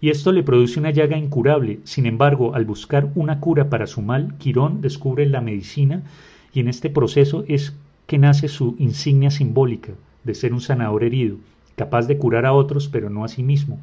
Y 0.00 0.10
esto 0.10 0.32
le 0.32 0.42
produce 0.42 0.78
una 0.78 0.90
llaga 0.90 1.16
incurable. 1.16 1.80
Sin 1.84 2.06
embargo, 2.06 2.54
al 2.54 2.64
buscar 2.64 3.10
una 3.14 3.40
cura 3.40 3.68
para 3.68 3.86
su 3.86 4.00
mal, 4.00 4.34
Quirón 4.38 4.80
descubre 4.80 5.26
la 5.26 5.40
medicina 5.40 6.02
y 6.52 6.60
en 6.60 6.68
este 6.68 6.88
proceso 6.88 7.44
es 7.48 7.74
que 8.06 8.18
nace 8.18 8.48
su 8.48 8.76
insignia 8.78 9.30
simbólica 9.30 9.92
de 10.24 10.34
ser 10.34 10.52
un 10.52 10.60
sanador 10.60 11.04
herido, 11.04 11.36
capaz 11.76 12.06
de 12.06 12.18
curar 12.18 12.46
a 12.46 12.52
otros 12.52 12.88
pero 12.88 13.10
no 13.10 13.24
a 13.24 13.28
sí 13.28 13.42
mismo, 13.42 13.80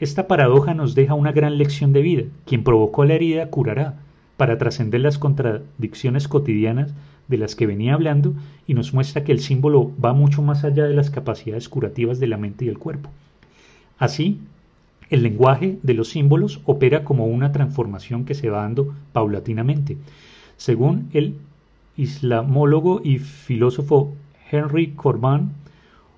esta 0.00 0.26
paradoja 0.26 0.72
nos 0.72 0.94
deja 0.94 1.12
una 1.12 1.30
gran 1.30 1.58
lección 1.58 1.92
de 1.92 2.00
vida. 2.00 2.22
Quien 2.46 2.64
provocó 2.64 3.04
la 3.04 3.14
herida 3.14 3.50
curará, 3.50 3.98
para 4.40 4.56
trascender 4.56 5.02
las 5.02 5.18
contradicciones 5.18 6.26
cotidianas 6.26 6.94
de 7.28 7.36
las 7.36 7.54
que 7.54 7.66
venía 7.66 7.92
hablando 7.92 8.32
y 8.66 8.72
nos 8.72 8.94
muestra 8.94 9.22
que 9.22 9.32
el 9.32 9.40
símbolo 9.40 9.92
va 10.02 10.14
mucho 10.14 10.40
más 10.40 10.64
allá 10.64 10.84
de 10.84 10.94
las 10.94 11.10
capacidades 11.10 11.68
curativas 11.68 12.18
de 12.20 12.26
la 12.26 12.38
mente 12.38 12.64
y 12.64 12.68
el 12.68 12.78
cuerpo. 12.78 13.10
Así, 13.98 14.38
el 15.10 15.24
lenguaje 15.24 15.76
de 15.82 15.92
los 15.92 16.08
símbolos 16.08 16.62
opera 16.64 17.04
como 17.04 17.26
una 17.26 17.52
transformación 17.52 18.24
que 18.24 18.34
se 18.34 18.48
va 18.48 18.62
dando 18.62 18.94
paulatinamente. 19.12 19.98
Según 20.56 21.10
el 21.12 21.34
islamólogo 21.98 23.02
y 23.04 23.18
filósofo 23.18 24.14
Henry 24.50 24.92
Corbin, 24.92 25.50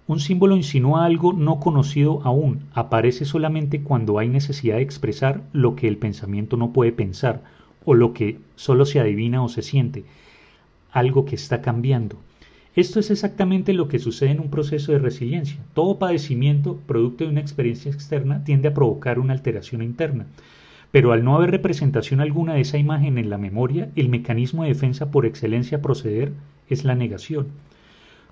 un 0.07 0.21
símbolo 0.21 0.55
insinúa 0.57 1.07
algo 1.07 1.33
no 1.33 1.59
conocido 1.59 2.21
aún, 2.23 2.61
aparece 2.73 3.25
solamente 3.25 3.83
cuando 3.83 4.21
hay 4.21 4.29
necesidad 4.29 4.77
de 4.77 4.83
expresar 4.83 5.43
lo 5.53 5.75
que 5.75 5.89
el 5.89 5.97
pensamiento 5.97 6.57
no 6.57 6.73
puede 6.73 6.93
pensar, 6.93 7.43
o 7.85 7.95
lo 7.95 8.13
que 8.13 8.39
solo 8.57 8.85
se 8.85 9.01
adivina 9.01 9.43
o 9.43 9.49
se 9.49 9.63
siente, 9.63 10.05
algo 10.93 11.25
que 11.25 11.35
está 11.35 11.63
cambiando. 11.63 12.17
Esto 12.75 13.01
es 13.01 13.11
exactamente 13.11 13.75
lo 13.75 13.89
que 13.89 13.99
sucede 13.99 14.31
en 14.31 14.41
un 14.41 14.51
proceso 14.51 14.93
de 14.93 14.99
resiliencia. 14.99 15.59
Todo 15.75 15.99
padecimiento, 15.99 16.79
producto 16.87 17.25
de 17.25 17.31
una 17.31 17.41
experiencia 17.41 17.91
externa, 17.91 18.45
tiende 18.45 18.69
a 18.69 18.75
provocar 18.75 19.19
una 19.19 19.35
alteración 19.35 19.83
interna. 19.83 20.27
Pero 20.91 21.13
al 21.13 21.23
no 21.25 21.37
haber 21.37 21.51
representación 21.51 22.21
alguna 22.21 22.55
de 22.55 22.63
esa 22.63 22.79
imagen 22.79 23.19
en 23.19 23.29
la 23.29 23.39
memoria, 23.39 23.91
el 23.95 24.09
mecanismo 24.09 24.63
de 24.63 24.71
defensa 24.71 25.11
por 25.11 25.27
excelencia 25.27 25.79
a 25.79 25.83
proceder 25.83 26.33
es 26.69 26.85
la 26.85 26.95
negación. 26.95 27.49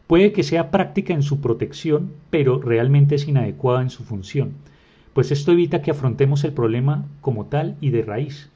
Puede 0.07 0.33
que 0.33 0.43
sea 0.43 0.71
práctica 0.71 1.15
en 1.15 1.23
su 1.23 1.41
protección, 1.41 2.13
pero 2.31 2.61
realmente 2.61 3.15
es 3.15 3.29
inadecuada 3.29 3.83
en 3.83 3.91
su 3.91 4.05
función, 4.05 4.55
pues 5.13 5.31
esto 5.33 5.53
evita 5.53 5.83
que 5.83 5.91
afrontemos 5.91 6.45
el 6.45 6.53
problema 6.53 7.05
como 7.21 7.47
tal 7.47 7.77
y 7.81 7.91
de 7.91 8.03
raíz. 8.03 8.51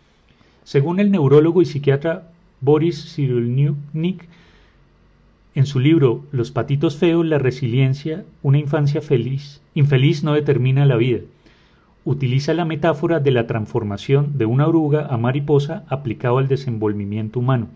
Según 0.64 0.98
el 0.98 1.10
neurólogo 1.10 1.60
y 1.60 1.66
psiquiatra 1.66 2.30
Boris 2.60 3.14
Cyrulnik, 3.14 4.26
en 5.54 5.66
su 5.66 5.78
libro 5.78 6.24
Los 6.32 6.50
patitos 6.50 6.96
feos, 6.96 7.24
la 7.26 7.38
resiliencia, 7.38 8.24
una 8.42 8.58
infancia 8.58 9.02
feliz, 9.02 9.60
infeliz 9.74 10.24
no 10.24 10.32
determina 10.32 10.86
la 10.86 10.96
vida. 10.96 11.20
Utiliza 12.06 12.54
la 12.54 12.64
metáfora 12.64 13.20
de 13.20 13.30
la 13.30 13.46
transformación 13.46 14.38
de 14.38 14.46
una 14.46 14.66
oruga 14.66 15.06
a 15.06 15.16
mariposa 15.18 15.84
aplicado 15.88 16.38
al 16.38 16.48
desenvolvimiento 16.48 17.38
humano 17.38 17.68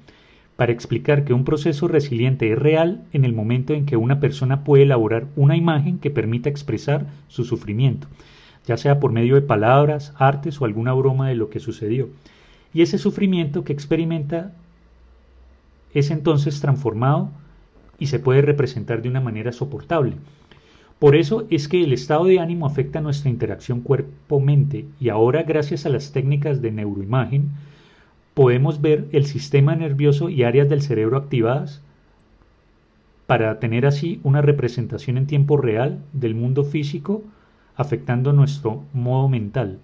para 0.57 0.73
explicar 0.73 1.25
que 1.25 1.35
un 1.35 1.45
proceso 1.45 1.87
resiliente 1.87 2.51
es 2.51 2.59
real 2.59 3.05
en 3.13 3.25
el 3.25 3.33
momento 3.33 3.75
en 3.75 3.87
que 3.87 3.97
una 3.97 4.19
persona 4.19 4.65
puede 4.65 4.83
elaborar 4.83 5.27
una 5.37 5.57
imagen 5.57 5.99
que 5.99 6.11
permita 6.11 6.49
expresar 6.49 7.07
su 7.29 7.45
sufrimiento, 7.45 8.09
ya 8.67 8.77
sea 8.77 8.99
por 8.99 9.13
medio 9.13 9.37
de 9.37 9.43
palabras, 9.43 10.15
artes 10.17 10.61
o 10.61 10.65
alguna 10.65 10.95
broma 10.95 11.29
de 11.29 11.37
lo 11.37 11.49
que 11.49 11.61
sucedió. 11.61 12.09
Y 12.73 12.83
ese 12.83 12.99
sufrimiento 12.99 13.65
que 13.65 13.73
experimenta 13.73 14.53
es 15.95 16.11
entonces 16.11 16.61
transformado 16.61 17.31
y 17.99 18.07
se 18.07 18.19
puede 18.19 18.43
representar 18.43 19.03
de 19.03 19.09
una 19.09 19.21
manera 19.21 19.53
soportable. 19.53 20.17
Por 20.99 21.15
eso 21.15 21.47
es 21.51 21.69
que 21.69 21.85
el 21.85 21.93
estado 21.93 22.25
de 22.25 22.41
ánimo 22.41 22.67
afecta 22.67 23.01
nuestra 23.01 23.31
interacción 23.31 23.81
cuerpo-mente 23.81 24.85
y 25.01 25.11
ahora 25.11 25.45
gracias 25.45 25.87
a 25.87 25.91
las 25.91 26.13
técnicas 26.13 26.61
de 26.61 26.73
neuroimagen 26.73 27.51
podemos 28.35 28.81
ver 28.81 29.07
el 29.13 29.27
sistema 29.27 29.75
nervioso 29.77 30.29
y 30.29 30.43
áreas 30.43 30.69
del 30.69 30.83
cerebro 30.83 31.17
activadas 31.17 31.83
para 33.27 33.61
tener 33.61 33.87
así 33.87 34.21
una 34.25 34.43
representación 34.43 35.19
en 35.19 35.27
tiempo 35.27 35.57
real 35.57 36.01
del 36.13 36.35
mundo 36.35 36.65
físico 36.65 37.23
afectando 37.77 38.33
nuestro 38.33 38.83
modo 38.93 39.29
mental. 39.29 39.79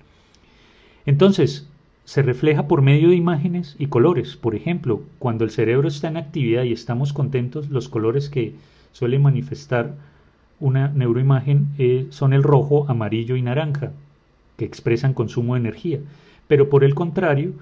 Entonces, 1.06 1.68
se 2.04 2.22
refleja 2.22 2.68
por 2.68 2.82
medio 2.82 3.08
de 3.08 3.16
imágenes 3.16 3.76
y 3.78 3.86
colores. 3.86 4.36
Por 4.36 4.54
ejemplo, 4.54 5.02
cuando 5.18 5.44
el 5.44 5.50
cerebro 5.50 5.88
está 5.88 6.08
en 6.08 6.16
actividad 6.16 6.64
y 6.64 6.72
estamos 6.72 7.12
contentos, 7.12 7.70
los 7.70 7.88
colores 7.88 8.28
que 8.28 8.54
suele 8.92 9.18
manifestar 9.18 9.94
una 10.60 10.88
neuroimagen 10.88 11.68
eh, 11.78 12.06
son 12.10 12.32
el 12.32 12.42
rojo, 12.42 12.86
amarillo 12.88 13.36
y 13.36 13.42
naranja, 13.42 13.92
que 14.56 14.64
expresan 14.64 15.14
consumo 15.14 15.54
de 15.54 15.60
energía. 15.60 16.00
Pero 16.46 16.68
por 16.68 16.84
el 16.84 16.94
contrario, 16.94 17.52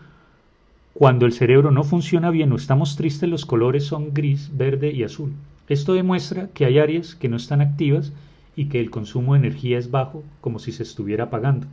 cuando 0.92 1.24
el 1.24 1.33
cerebro 1.33 1.70
no 1.70 1.85
funciona 1.85 2.31
bien 2.31 2.52
o 2.52 2.57
estamos 2.57 2.96
tristes, 2.96 3.31
los 3.31 3.46
colores 3.46 3.85
son 3.85 4.12
gris, 4.12 4.50
verde 4.55 4.92
y 4.92 5.05
azul. 5.05 5.33
Esto 5.68 5.94
demuestra 5.94 6.48
que 6.48 6.66
hay 6.66 6.78
áreas 6.78 7.14
que 7.14 7.28
no 7.28 7.37
están 7.37 7.61
activas 7.61 8.12
y 8.57 8.66
que 8.66 8.81
el 8.81 8.90
consumo 8.90 9.33
de 9.33 9.40
energía 9.40 9.78
es 9.78 9.90
bajo, 9.90 10.22
como 10.40 10.59
si 10.59 10.72
se 10.72 10.83
estuviera 10.83 11.24
apagando. 11.24 11.66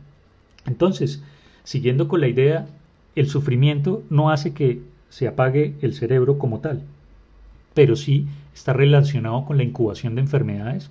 Entonces, 0.66 1.22
siguiendo 1.64 2.08
con 2.08 2.20
la 2.20 2.28
idea, 2.28 2.66
el 3.16 3.28
sufrimiento 3.28 4.02
no 4.10 4.30
hace 4.30 4.52
que 4.52 4.80
se 5.08 5.26
apague 5.26 5.74
el 5.82 5.94
cerebro 5.94 6.38
como 6.38 6.60
tal, 6.60 6.82
pero 7.74 7.96
sí 7.96 8.26
está 8.54 8.72
relacionado 8.72 9.44
con 9.44 9.56
la 9.56 9.62
incubación 9.62 10.14
de 10.14 10.22
enfermedades 10.22 10.90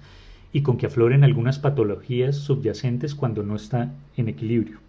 y 0.52 0.62
con 0.62 0.78
que 0.78 0.88
afloren 0.88 1.24
algunas 1.24 1.60
patologías 1.60 2.36
subyacentes 2.36 3.16
cuando 3.16 3.44
no 3.44 3.56
está 3.56 3.92
en 4.18 4.30
equilibrio. 4.30 4.80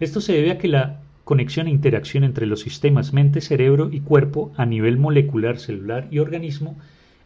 Esto 0.00 0.20
se 0.20 0.32
debe 0.32 0.52
a 0.52 0.58
que 0.58 0.68
la 0.68 1.00
conexión 1.24 1.66
e 1.66 1.70
interacción 1.70 2.24
entre 2.24 2.46
los 2.46 2.60
sistemas 2.60 3.12
mente, 3.12 3.40
cerebro 3.40 3.90
y 3.92 4.00
cuerpo 4.00 4.50
a 4.56 4.66
nivel 4.66 4.96
molecular, 4.96 5.58
celular 5.58 6.08
y 6.10 6.18
organismo, 6.18 6.76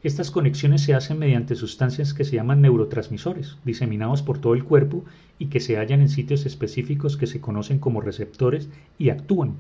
estas 0.05 0.31
conexiones 0.31 0.83
se 0.83 0.93
hacen 0.93 1.19
mediante 1.19 1.55
sustancias 1.57 2.13
que 2.13 2.25
se 2.25 2.37
llaman 2.37 2.61
neurotransmisores, 2.61 3.57
diseminados 3.65 4.23
por 4.23 4.39
todo 4.39 4.53
el 4.53 4.63
cuerpo 4.63 5.03
y 5.39 5.47
que 5.47 5.61
se 5.61 5.79
hallan 5.79 6.03
en 6.03 6.11
sitios 6.11 6.45
específicos 6.45 7.17
que 7.17 7.27
se 7.27 7.41
conocen 7.41 7.79
como 7.79 8.03
receptores 8.03 8.69
y 8.99 9.09
actúan. 9.09 9.57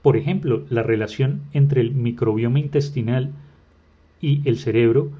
Por 0.00 0.16
ejemplo, 0.16 0.64
la 0.70 0.84
relación 0.84 1.42
entre 1.52 1.80
el 1.80 1.92
microbioma 1.92 2.60
intestinal 2.60 3.32
y 4.20 4.48
el 4.48 4.58
cerebro 4.58 5.10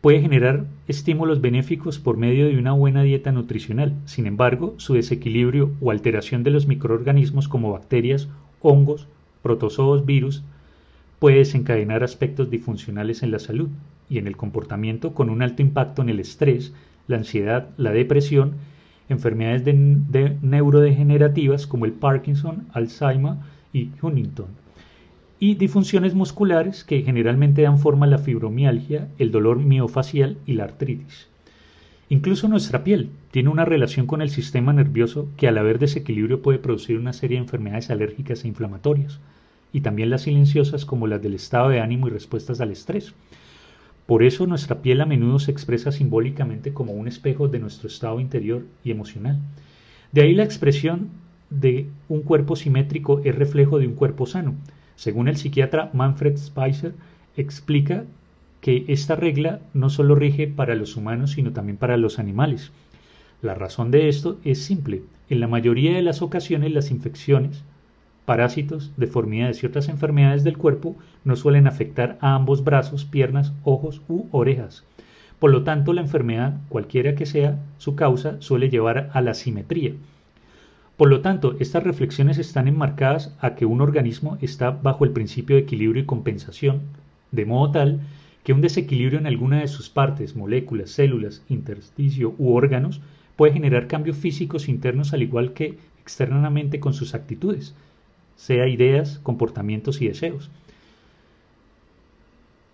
puede 0.00 0.22
generar 0.22 0.64
estímulos 0.88 1.42
benéficos 1.42 1.98
por 1.98 2.16
medio 2.16 2.46
de 2.46 2.58
una 2.58 2.72
buena 2.72 3.02
dieta 3.02 3.30
nutricional. 3.30 3.94
Sin 4.06 4.26
embargo, 4.26 4.72
su 4.78 4.94
desequilibrio 4.94 5.72
o 5.82 5.90
alteración 5.90 6.44
de 6.44 6.50
los 6.50 6.66
microorganismos 6.66 7.46
como 7.46 7.72
bacterias, 7.72 8.28
hongos, 8.62 9.06
protozoos, 9.42 10.06
virus, 10.06 10.42
puede 11.18 11.38
desencadenar 11.38 12.04
aspectos 12.04 12.50
disfuncionales 12.50 13.22
en 13.22 13.30
la 13.30 13.38
salud 13.38 13.68
y 14.08 14.18
en 14.18 14.26
el 14.26 14.36
comportamiento 14.36 15.14
con 15.14 15.30
un 15.30 15.42
alto 15.42 15.62
impacto 15.62 16.02
en 16.02 16.08
el 16.08 16.20
estrés, 16.20 16.72
la 17.08 17.16
ansiedad, 17.16 17.70
la 17.76 17.92
depresión, 17.92 18.54
enfermedades 19.08 19.74
neurodegenerativas 20.42 21.66
como 21.66 21.84
el 21.84 21.92
Parkinson, 21.92 22.66
Alzheimer 22.72 23.34
y 23.72 23.90
Huntington 24.02 24.66
y 25.38 25.54
disfunciones 25.54 26.14
musculares 26.14 26.84
que 26.84 27.02
generalmente 27.02 27.62
dan 27.62 27.78
forma 27.78 28.06
a 28.06 28.08
la 28.08 28.18
fibromialgia, 28.18 29.08
el 29.18 29.30
dolor 29.30 29.58
miofacial 29.58 30.38
y 30.46 30.54
la 30.54 30.64
artritis. 30.64 31.28
Incluso 32.08 32.48
nuestra 32.48 32.84
piel 32.84 33.10
tiene 33.32 33.50
una 33.50 33.64
relación 33.64 34.06
con 34.06 34.22
el 34.22 34.30
sistema 34.30 34.72
nervioso 34.72 35.28
que 35.36 35.48
al 35.48 35.58
haber 35.58 35.78
desequilibrio 35.78 36.40
puede 36.40 36.58
producir 36.58 36.98
una 36.98 37.12
serie 37.12 37.36
de 37.36 37.42
enfermedades 37.42 37.90
alérgicas 37.90 38.44
e 38.44 38.48
inflamatorias, 38.48 39.18
y 39.72 39.80
también 39.80 40.10
las 40.10 40.22
silenciosas 40.22 40.84
como 40.84 41.06
las 41.06 41.22
del 41.22 41.34
estado 41.34 41.68
de 41.68 41.80
ánimo 41.80 42.08
y 42.08 42.10
respuestas 42.10 42.60
al 42.60 42.70
estrés. 42.70 43.14
Por 44.06 44.22
eso 44.22 44.46
nuestra 44.46 44.82
piel 44.82 45.00
a 45.00 45.06
menudo 45.06 45.38
se 45.38 45.50
expresa 45.50 45.90
simbólicamente 45.92 46.72
como 46.72 46.92
un 46.92 47.08
espejo 47.08 47.48
de 47.48 47.58
nuestro 47.58 47.88
estado 47.88 48.20
interior 48.20 48.64
y 48.84 48.90
emocional. 48.90 49.38
De 50.12 50.22
ahí 50.22 50.34
la 50.34 50.44
expresión 50.44 51.08
de 51.50 51.88
un 52.08 52.22
cuerpo 52.22 52.56
simétrico 52.56 53.20
es 53.24 53.34
reflejo 53.34 53.78
de 53.78 53.86
un 53.86 53.94
cuerpo 53.94 54.26
sano, 54.26 54.54
según 54.96 55.28
el 55.28 55.36
psiquiatra 55.36 55.90
Manfred 55.92 56.38
Spicer, 56.38 56.94
explica 57.36 58.04
que 58.62 58.86
esta 58.88 59.14
regla 59.14 59.60
no 59.74 59.90
solo 59.90 60.14
rige 60.14 60.48
para 60.48 60.74
los 60.74 60.96
humanos, 60.96 61.32
sino 61.32 61.52
también 61.52 61.76
para 61.76 61.98
los 61.98 62.18
animales. 62.18 62.72
La 63.42 63.54
razón 63.54 63.90
de 63.90 64.08
esto 64.08 64.40
es 64.42 64.64
simple. 64.64 65.02
En 65.28 65.40
la 65.40 65.48
mayoría 65.48 65.94
de 65.94 66.02
las 66.02 66.22
ocasiones 66.22 66.72
las 66.72 66.90
infecciones, 66.90 67.62
parásitos, 68.26 68.92
deformidades 68.96 69.62
y 69.62 69.66
otras 69.66 69.88
enfermedades 69.88 70.44
del 70.44 70.58
cuerpo 70.58 70.96
no 71.24 71.36
suelen 71.36 71.66
afectar 71.66 72.18
a 72.20 72.34
ambos 72.34 72.64
brazos, 72.64 73.04
piernas, 73.04 73.52
ojos 73.64 74.02
u 74.08 74.26
orejas. 74.32 74.84
Por 75.38 75.50
lo 75.50 75.64
tanto, 75.64 75.92
la 75.92 76.00
enfermedad, 76.00 76.58
cualquiera 76.68 77.14
que 77.14 77.24
sea 77.24 77.58
su 77.78 77.94
causa, 77.94 78.36
suele 78.40 78.68
llevar 78.68 79.10
a 79.12 79.20
la 79.20 79.32
simetría. 79.32 79.92
Por 80.96 81.08
lo 81.08 81.20
tanto, 81.20 81.56
estas 81.60 81.84
reflexiones 81.84 82.38
están 82.38 82.68
enmarcadas 82.68 83.34
a 83.40 83.54
que 83.54 83.66
un 83.66 83.80
organismo 83.80 84.38
está 84.40 84.70
bajo 84.70 85.04
el 85.04 85.12
principio 85.12 85.56
de 85.56 85.62
equilibrio 85.62 86.02
y 86.02 86.06
compensación, 86.06 86.80
de 87.32 87.44
modo 87.44 87.70
tal 87.70 88.00
que 88.44 88.52
un 88.52 88.60
desequilibrio 88.60 89.18
en 89.18 89.26
alguna 89.26 89.60
de 89.60 89.68
sus 89.68 89.90
partes, 89.90 90.36
moléculas, 90.36 90.90
células, 90.90 91.42
intersticio 91.48 92.34
u 92.38 92.54
órganos 92.54 93.00
puede 93.36 93.52
generar 93.52 93.88
cambios 93.88 94.16
físicos 94.16 94.68
internos 94.68 95.12
al 95.12 95.22
igual 95.22 95.52
que 95.52 95.78
externamente 96.00 96.80
con 96.80 96.94
sus 96.94 97.14
actitudes, 97.14 97.74
sea 98.36 98.68
ideas, 98.68 99.18
comportamientos 99.22 100.00
y 100.00 100.08
deseos. 100.08 100.50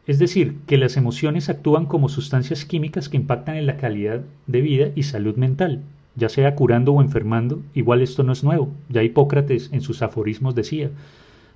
Es 0.06 0.18
decir, 0.18 0.56
que 0.66 0.78
las 0.78 0.96
emociones 0.96 1.48
actúan 1.48 1.86
como 1.86 2.08
sustancias 2.08 2.64
químicas 2.64 3.08
que 3.08 3.16
impactan 3.16 3.56
en 3.56 3.66
la 3.66 3.76
calidad 3.76 4.22
de 4.48 4.60
vida 4.60 4.88
y 4.96 5.04
salud 5.04 5.36
mental, 5.36 5.82
ya 6.16 6.28
sea 6.28 6.56
curando 6.56 6.92
o 6.92 7.00
enfermando, 7.00 7.62
igual 7.72 8.02
esto 8.02 8.24
no 8.24 8.32
es 8.32 8.42
nuevo. 8.42 8.68
Ya 8.88 9.04
Hipócrates 9.04 9.70
en 9.72 9.80
sus 9.80 10.02
aforismos 10.02 10.56
decía, 10.56 10.90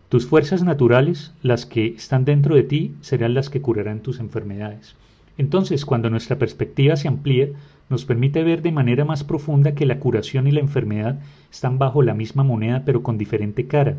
tus 0.09 0.27
fuerzas 0.27 0.63
naturales, 0.63 1.33
las 1.43 1.67
que 1.67 1.89
están 1.89 2.25
dentro 2.25 2.55
de 2.55 2.63
ti, 2.63 2.95
serán 3.01 3.35
las 3.35 3.51
que 3.51 3.61
curarán 3.61 4.01
tus 4.01 4.21
enfermedades. 4.21 4.95
Entonces, 5.39 5.85
cuando 5.85 6.09
nuestra 6.09 6.39
perspectiva 6.39 6.95
se 6.95 7.09
amplía, 7.09 7.49
nos 7.89 8.05
permite 8.05 8.43
ver 8.43 8.63
de 8.63 8.73
manera 8.73 9.05
más 9.05 9.25
profunda 9.25 9.75
que 9.75 9.87
la 9.87 9.99
curación 9.99 10.47
y 10.47 10.53
la 10.53 10.61
enfermedad 10.61 11.21
están 11.51 11.79
bajo 11.79 12.03
la 12.03 12.15
misma 12.15 12.43
moneda 12.43 12.83
pero 12.85 13.03
con 13.03 13.19
diferente 13.19 13.67
cara. 13.67 13.97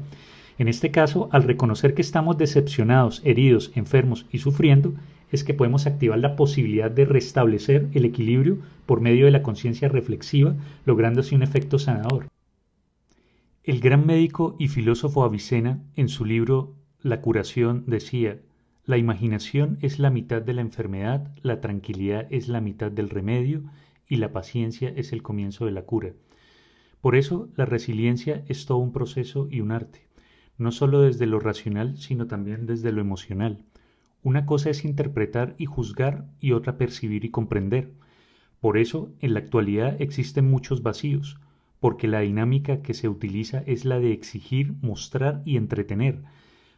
En 0.57 0.67
este 0.67 0.89
caso, 0.89 1.29
al 1.31 1.43
reconocer 1.43 1.93
que 1.93 2.01
estamos 2.01 2.37
decepcionados, 2.37 3.21
heridos, 3.23 3.71
enfermos 3.75 4.25
y 4.31 4.39
sufriendo, 4.39 4.93
es 5.31 5.43
que 5.43 5.53
podemos 5.53 5.85
activar 5.85 6.19
la 6.19 6.35
posibilidad 6.35 6.89
de 6.89 7.05
restablecer 7.05 7.87
el 7.93 8.05
equilibrio 8.05 8.57
por 8.85 9.01
medio 9.01 9.25
de 9.25 9.31
la 9.31 9.43
conciencia 9.43 9.89
reflexiva, 9.89 10.55
logrando 10.85 11.21
así 11.21 11.35
un 11.35 11.43
efecto 11.43 11.77
sanador. 11.77 12.27
El 13.63 13.81
gran 13.81 14.05
médico 14.05 14.55
y 14.57 14.69
filósofo 14.69 15.23
Avicena, 15.23 15.79
en 15.95 16.07
su 16.07 16.25
libro 16.25 16.73
La 17.01 17.21
curación, 17.21 17.83
decía, 17.85 18.39
la 18.87 18.97
imaginación 18.97 19.77
es 19.81 19.99
la 19.99 20.09
mitad 20.09 20.41
de 20.41 20.53
la 20.53 20.61
enfermedad, 20.61 21.29
la 21.43 21.59
tranquilidad 21.59 22.25
es 22.29 22.47
la 22.47 22.61
mitad 22.61 22.89
del 22.89 23.09
remedio 23.09 23.63
y 24.07 24.15
la 24.15 24.31
paciencia 24.31 24.93
es 24.95 25.11
el 25.11 25.21
comienzo 25.21 25.65
de 25.65 25.73
la 25.73 25.81
cura. 25.81 26.13
Por 27.01 27.17
eso 27.17 27.49
la 27.57 27.65
resiliencia 27.65 28.45
es 28.47 28.65
todo 28.65 28.77
un 28.77 28.93
proceso 28.93 29.49
y 29.51 29.59
un 29.59 29.73
arte, 29.73 30.07
no 30.57 30.71
solo 30.71 31.01
desde 31.01 31.25
lo 31.25 31.41
racional, 31.41 31.97
sino 31.97 32.27
también 32.27 32.65
desde 32.65 32.93
lo 32.93 33.01
emocional. 33.01 33.65
Una 34.23 34.45
cosa 34.45 34.69
es 34.69 34.85
interpretar 34.85 35.53
y 35.57 35.65
juzgar 35.65 36.25
y 36.39 36.53
otra 36.53 36.77
percibir 36.77 37.25
y 37.25 37.29
comprender. 37.29 37.91
Por 38.61 38.77
eso, 38.77 39.11
en 39.19 39.33
la 39.33 39.41
actualidad 39.41 40.01
existen 40.01 40.49
muchos 40.49 40.81
vacíos, 40.81 41.37
porque 41.81 42.07
la 42.07 42.21
dinámica 42.21 42.81
que 42.81 42.93
se 42.93 43.09
utiliza 43.09 43.63
es 43.65 43.83
la 43.83 43.99
de 43.99 44.13
exigir, 44.13 44.75
mostrar 44.81 45.41
y 45.43 45.57
entretener, 45.57 46.23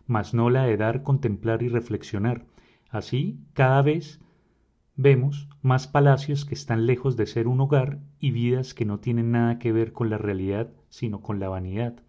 mas 0.09 0.33
no 0.33 0.49
la 0.49 0.63
de 0.63 0.75
dar, 0.75 1.03
contemplar 1.03 1.61
y 1.61 1.69
reflexionar. 1.69 2.43
Así, 2.89 3.39
cada 3.53 3.83
vez 3.83 4.19
vemos 4.95 5.47
más 5.61 5.87
palacios 5.87 6.45
que 6.45 6.55
están 6.55 6.87
lejos 6.87 7.15
de 7.15 7.27
ser 7.27 7.47
un 7.47 7.61
hogar 7.61 7.99
y 8.19 8.31
vidas 8.31 8.73
que 8.73 8.85
no 8.85 8.99
tienen 8.99 9.31
nada 9.31 9.59
que 9.59 9.71
ver 9.71 9.93
con 9.93 10.09
la 10.09 10.17
realidad, 10.17 10.71
sino 10.89 11.21
con 11.21 11.39
la 11.39 11.47
vanidad. 11.47 12.01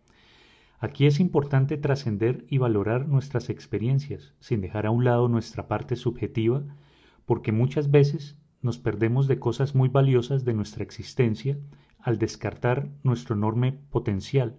Aquí 0.78 1.04
es 1.04 1.20
importante 1.20 1.76
trascender 1.76 2.46
y 2.48 2.56
valorar 2.56 3.06
nuestras 3.06 3.50
experiencias, 3.50 4.32
sin 4.40 4.62
dejar 4.62 4.86
a 4.86 4.90
un 4.90 5.04
lado 5.04 5.28
nuestra 5.28 5.68
parte 5.68 5.94
subjetiva, 5.94 6.62
porque 7.26 7.52
muchas 7.52 7.90
veces 7.90 8.38
nos 8.62 8.78
perdemos 8.78 9.28
de 9.28 9.38
cosas 9.38 9.74
muy 9.74 9.90
valiosas 9.90 10.46
de 10.46 10.54
nuestra 10.54 10.82
existencia 10.82 11.58
al 11.98 12.18
descartar 12.18 12.88
nuestro 13.02 13.36
enorme 13.36 13.78
potencial, 13.90 14.56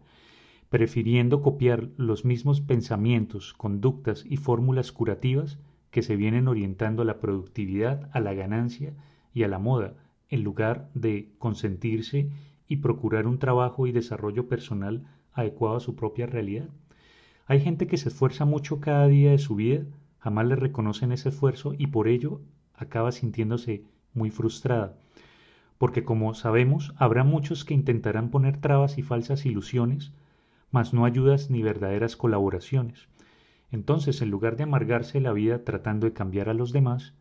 prefiriendo 0.72 1.42
copiar 1.42 1.90
los 1.98 2.24
mismos 2.24 2.62
pensamientos, 2.62 3.54
conductas 3.54 4.24
y 4.26 4.38
fórmulas 4.38 4.94
curativas 4.94 5.60
que 5.90 6.02
se 6.02 6.16
vienen 6.16 6.48
orientando 6.48 7.02
a 7.02 7.06
la 7.06 7.20
productividad, 7.20 8.10
a 8.14 8.22
la 8.22 8.34
ganancia 8.34 8.94
y 9.34 9.44
a 9.44 9.50
la 9.50 9.60
moda, 9.60 9.96
en 10.30 10.44
lugar 10.44 10.90
de 10.94 11.28
consentirse 11.40 12.30
y 12.70 12.78
procurar 12.78 13.28
un 13.28 13.38
trabajo 13.38 13.86
y 13.86 13.92
desarrollo 13.92 14.48
personal 14.48 15.04
adecuado 15.34 15.76
a 15.76 15.82
su 15.82 15.98
propia 15.98 16.26
realidad. 16.26 16.70
Hay 17.48 17.60
gente 17.60 17.86
que 17.86 17.98
se 17.98 18.08
esfuerza 18.08 18.46
mucho 18.46 18.80
cada 18.80 19.10
día 19.10 19.32
de 19.32 19.40
su 19.40 19.56
vida, 19.56 19.84
jamás 20.20 20.48
le 20.48 20.56
reconocen 20.56 21.12
ese 21.12 21.28
esfuerzo 21.30 21.74
y 21.78 21.88
por 21.88 22.08
ello 22.08 22.40
acaba 22.76 23.12
sintiéndose 23.12 23.84
muy 24.14 24.30
frustrada. 24.30 24.96
Porque 25.78 26.06
como 26.06 26.34
sabemos, 26.34 26.94
habrá 26.96 27.26
muchos 27.26 27.66
que 27.66 27.74
intentarán 27.74 28.30
poner 28.30 28.56
trabas 28.56 28.98
y 28.98 29.02
falsas 29.02 29.46
ilusiones, 29.46 30.14
mas 30.72 30.94
no 30.94 31.06
ayudas 31.06 31.50
ni 31.50 31.62
verdaderas 31.62 32.16
colaboraciones. 32.16 33.08
Entonces, 33.72 34.22
en 34.22 34.32
lugar 34.32 34.58
de 34.58 34.64
amargarse 34.64 35.22
la 35.22 35.34
vida 35.34 35.64
tratando 35.64 36.08
de 36.08 36.14
cambiar 36.14 36.50
a 36.50 36.54
los 36.54 36.72
demás, 36.72 37.14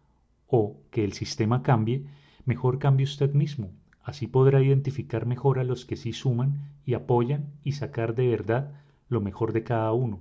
o 0.47 0.81
que 0.91 1.05
el 1.05 1.13
sistema 1.13 1.63
cambie, 1.63 2.07
mejor 2.45 2.79
cambie 2.79 3.05
usted 3.05 3.33
mismo. 3.35 3.71
Así 4.03 4.27
podrá 4.27 4.63
identificar 4.63 5.27
mejor 5.27 5.59
a 5.59 5.65
los 5.65 5.85
que 5.85 5.97
sí 5.97 6.13
suman 6.13 6.73
y 6.85 6.95
apoyan 6.95 7.53
y 7.63 7.73
sacar 7.73 8.15
de 8.15 8.29
verdad 8.29 8.73
lo 9.09 9.21
mejor 9.21 9.53
de 9.53 9.63
cada 9.63 9.93
uno. 9.93 10.21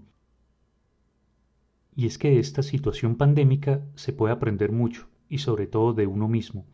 Y 1.95 2.05
es 2.05 2.17
que 2.17 2.29
de 2.29 2.39
esta 2.39 2.61
situación 2.61 3.15
pandémica 3.15 3.81
se 3.95 4.13
puede 4.13 4.33
aprender 4.33 4.71
mucho, 4.71 5.07
y 5.27 5.39
sobre 5.39 5.67
todo 5.67 5.93
de 5.93 6.07
uno 6.07 6.27
mismo. 6.27 6.65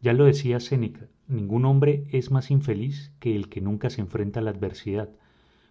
Ya 0.00 0.12
lo 0.12 0.24
decía 0.24 0.60
Séneca, 0.60 1.06
ningún 1.28 1.64
hombre 1.64 2.06
es 2.10 2.30
más 2.30 2.50
infeliz 2.50 3.12
que 3.18 3.36
el 3.36 3.48
que 3.48 3.60
nunca 3.60 3.90
se 3.90 4.00
enfrenta 4.00 4.40
a 4.40 4.42
la 4.42 4.50
adversidad, 4.50 5.10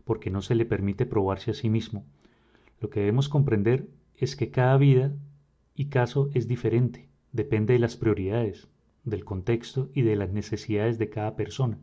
porque 0.09 0.31
no 0.31 0.41
se 0.41 0.55
le 0.55 0.65
permite 0.65 1.05
probarse 1.05 1.51
a 1.51 1.53
sí 1.53 1.69
mismo. 1.69 2.03
Lo 2.81 2.89
que 2.89 3.01
debemos 3.01 3.29
comprender 3.29 3.85
es 4.17 4.35
que 4.35 4.49
cada 4.49 4.75
vida 4.75 5.13
y 5.75 5.89
caso 5.89 6.31
es 6.33 6.47
diferente, 6.47 7.07
depende 7.31 7.73
de 7.73 7.79
las 7.79 7.95
prioridades, 7.95 8.67
del 9.03 9.23
contexto 9.23 9.91
y 9.93 10.01
de 10.01 10.15
las 10.15 10.31
necesidades 10.31 10.97
de 10.97 11.11
cada 11.11 11.35
persona. 11.35 11.77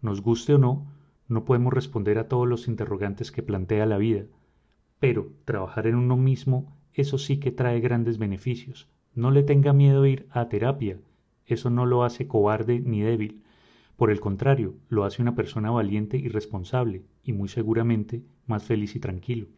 Nos 0.00 0.22
guste 0.22 0.54
o 0.54 0.58
no, 0.58 0.86
no 1.28 1.44
podemos 1.44 1.74
responder 1.74 2.16
a 2.16 2.28
todos 2.28 2.48
los 2.48 2.66
interrogantes 2.66 3.30
que 3.30 3.42
plantea 3.42 3.84
la 3.84 3.98
vida, 3.98 4.24
pero 4.98 5.30
trabajar 5.44 5.86
en 5.86 5.96
uno 5.96 6.16
mismo, 6.16 6.74
eso 6.94 7.18
sí 7.18 7.40
que 7.40 7.52
trae 7.52 7.80
grandes 7.80 8.16
beneficios. 8.16 8.88
No 9.14 9.30
le 9.30 9.42
tenga 9.42 9.74
miedo 9.74 10.06
ir 10.06 10.26
a 10.30 10.48
terapia, 10.48 10.96
eso 11.44 11.68
no 11.68 11.84
lo 11.84 12.04
hace 12.04 12.26
cobarde 12.26 12.80
ni 12.80 13.02
débil. 13.02 13.42
Por 14.00 14.10
el 14.10 14.18
contrario, 14.18 14.76
lo 14.88 15.04
hace 15.04 15.20
una 15.20 15.34
persona 15.34 15.70
valiente 15.70 16.16
y 16.16 16.28
responsable, 16.28 17.02
y 17.22 17.34
muy 17.34 17.50
seguramente 17.50 18.22
más 18.46 18.64
feliz 18.64 18.96
y 18.96 18.98
tranquilo. 18.98 19.48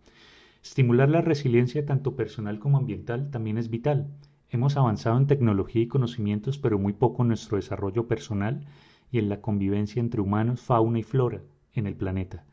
Estimular 0.64 1.09
la 1.09 1.20
resiliencia 1.20 1.87
tanto 1.87 2.16
personal 2.16 2.59
como 2.59 2.76
ambiental 2.76 3.31
también 3.31 3.57
es 3.57 3.70
vital. 3.70 4.09
Hemos 4.50 4.76
avanzado 4.76 5.16
en 5.16 5.28
tecnología 5.28 5.83
y 5.83 5.87
conocimientos, 5.87 6.59
pero 6.59 6.76
muy 6.76 6.92
poco 6.92 7.22
en 7.22 7.28
nuestro 7.28 7.57
desarrollo 7.57 8.09
personal 8.09 8.66
y 9.12 9.20
en 9.20 9.28
la 9.28 9.40
convivencia 9.40 10.00
entre 10.00 10.20
humanos, 10.20 10.61
fauna 10.61 10.98
y 10.98 11.05
flora 11.05 11.42
en 11.72 11.87
el 11.87 11.94
planeta. 11.94 12.44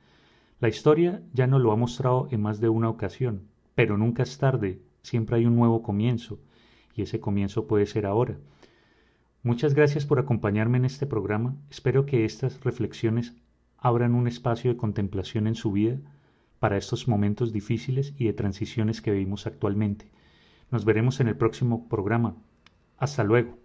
La 0.59 0.69
historia 0.69 1.23
ya 1.33 1.47
nos 1.47 1.59
lo 1.59 1.71
ha 1.71 1.75
mostrado 1.75 2.27
en 2.29 2.43
más 2.43 2.59
de 2.59 2.69
una 2.69 2.89
ocasión, 2.89 3.47
pero 3.73 3.97
nunca 3.97 4.21
es 4.21 4.37
tarde, 4.37 4.79
siempre 5.01 5.37
hay 5.37 5.47
un 5.47 5.55
nuevo 5.55 5.81
comienzo, 5.81 6.37
y 6.93 7.01
ese 7.01 7.19
comienzo 7.19 7.65
puede 7.65 7.87
ser 7.87 8.05
ahora. 8.05 8.37
Muchas 9.41 9.73
gracias 9.73 10.05
por 10.05 10.19
acompañarme 10.19 10.77
en 10.77 10.85
este 10.85 11.05
programa, 11.05 11.55
espero 11.69 12.05
que 12.05 12.25
estas 12.25 12.61
reflexiones 12.61 13.33
abran 13.77 14.13
un 14.13 14.27
espacio 14.27 14.69
de 14.69 14.77
contemplación 14.77 15.47
en 15.47 15.55
su 15.55 15.71
vida 15.71 15.97
para 16.59 16.75
estos 16.75 17.07
momentos 17.07 17.53
difíciles 17.53 18.13
y 18.17 18.25
de 18.25 18.33
transiciones 18.33 19.01
que 19.01 19.11
vivimos 19.11 19.47
actualmente. 19.47 20.11
Nos 20.71 20.83
veremos 20.83 21.21
en 21.21 21.29
el 21.29 21.37
próximo 21.37 21.87
programa. 21.87 22.35
Hasta 22.97 23.23
luego. 23.23 23.57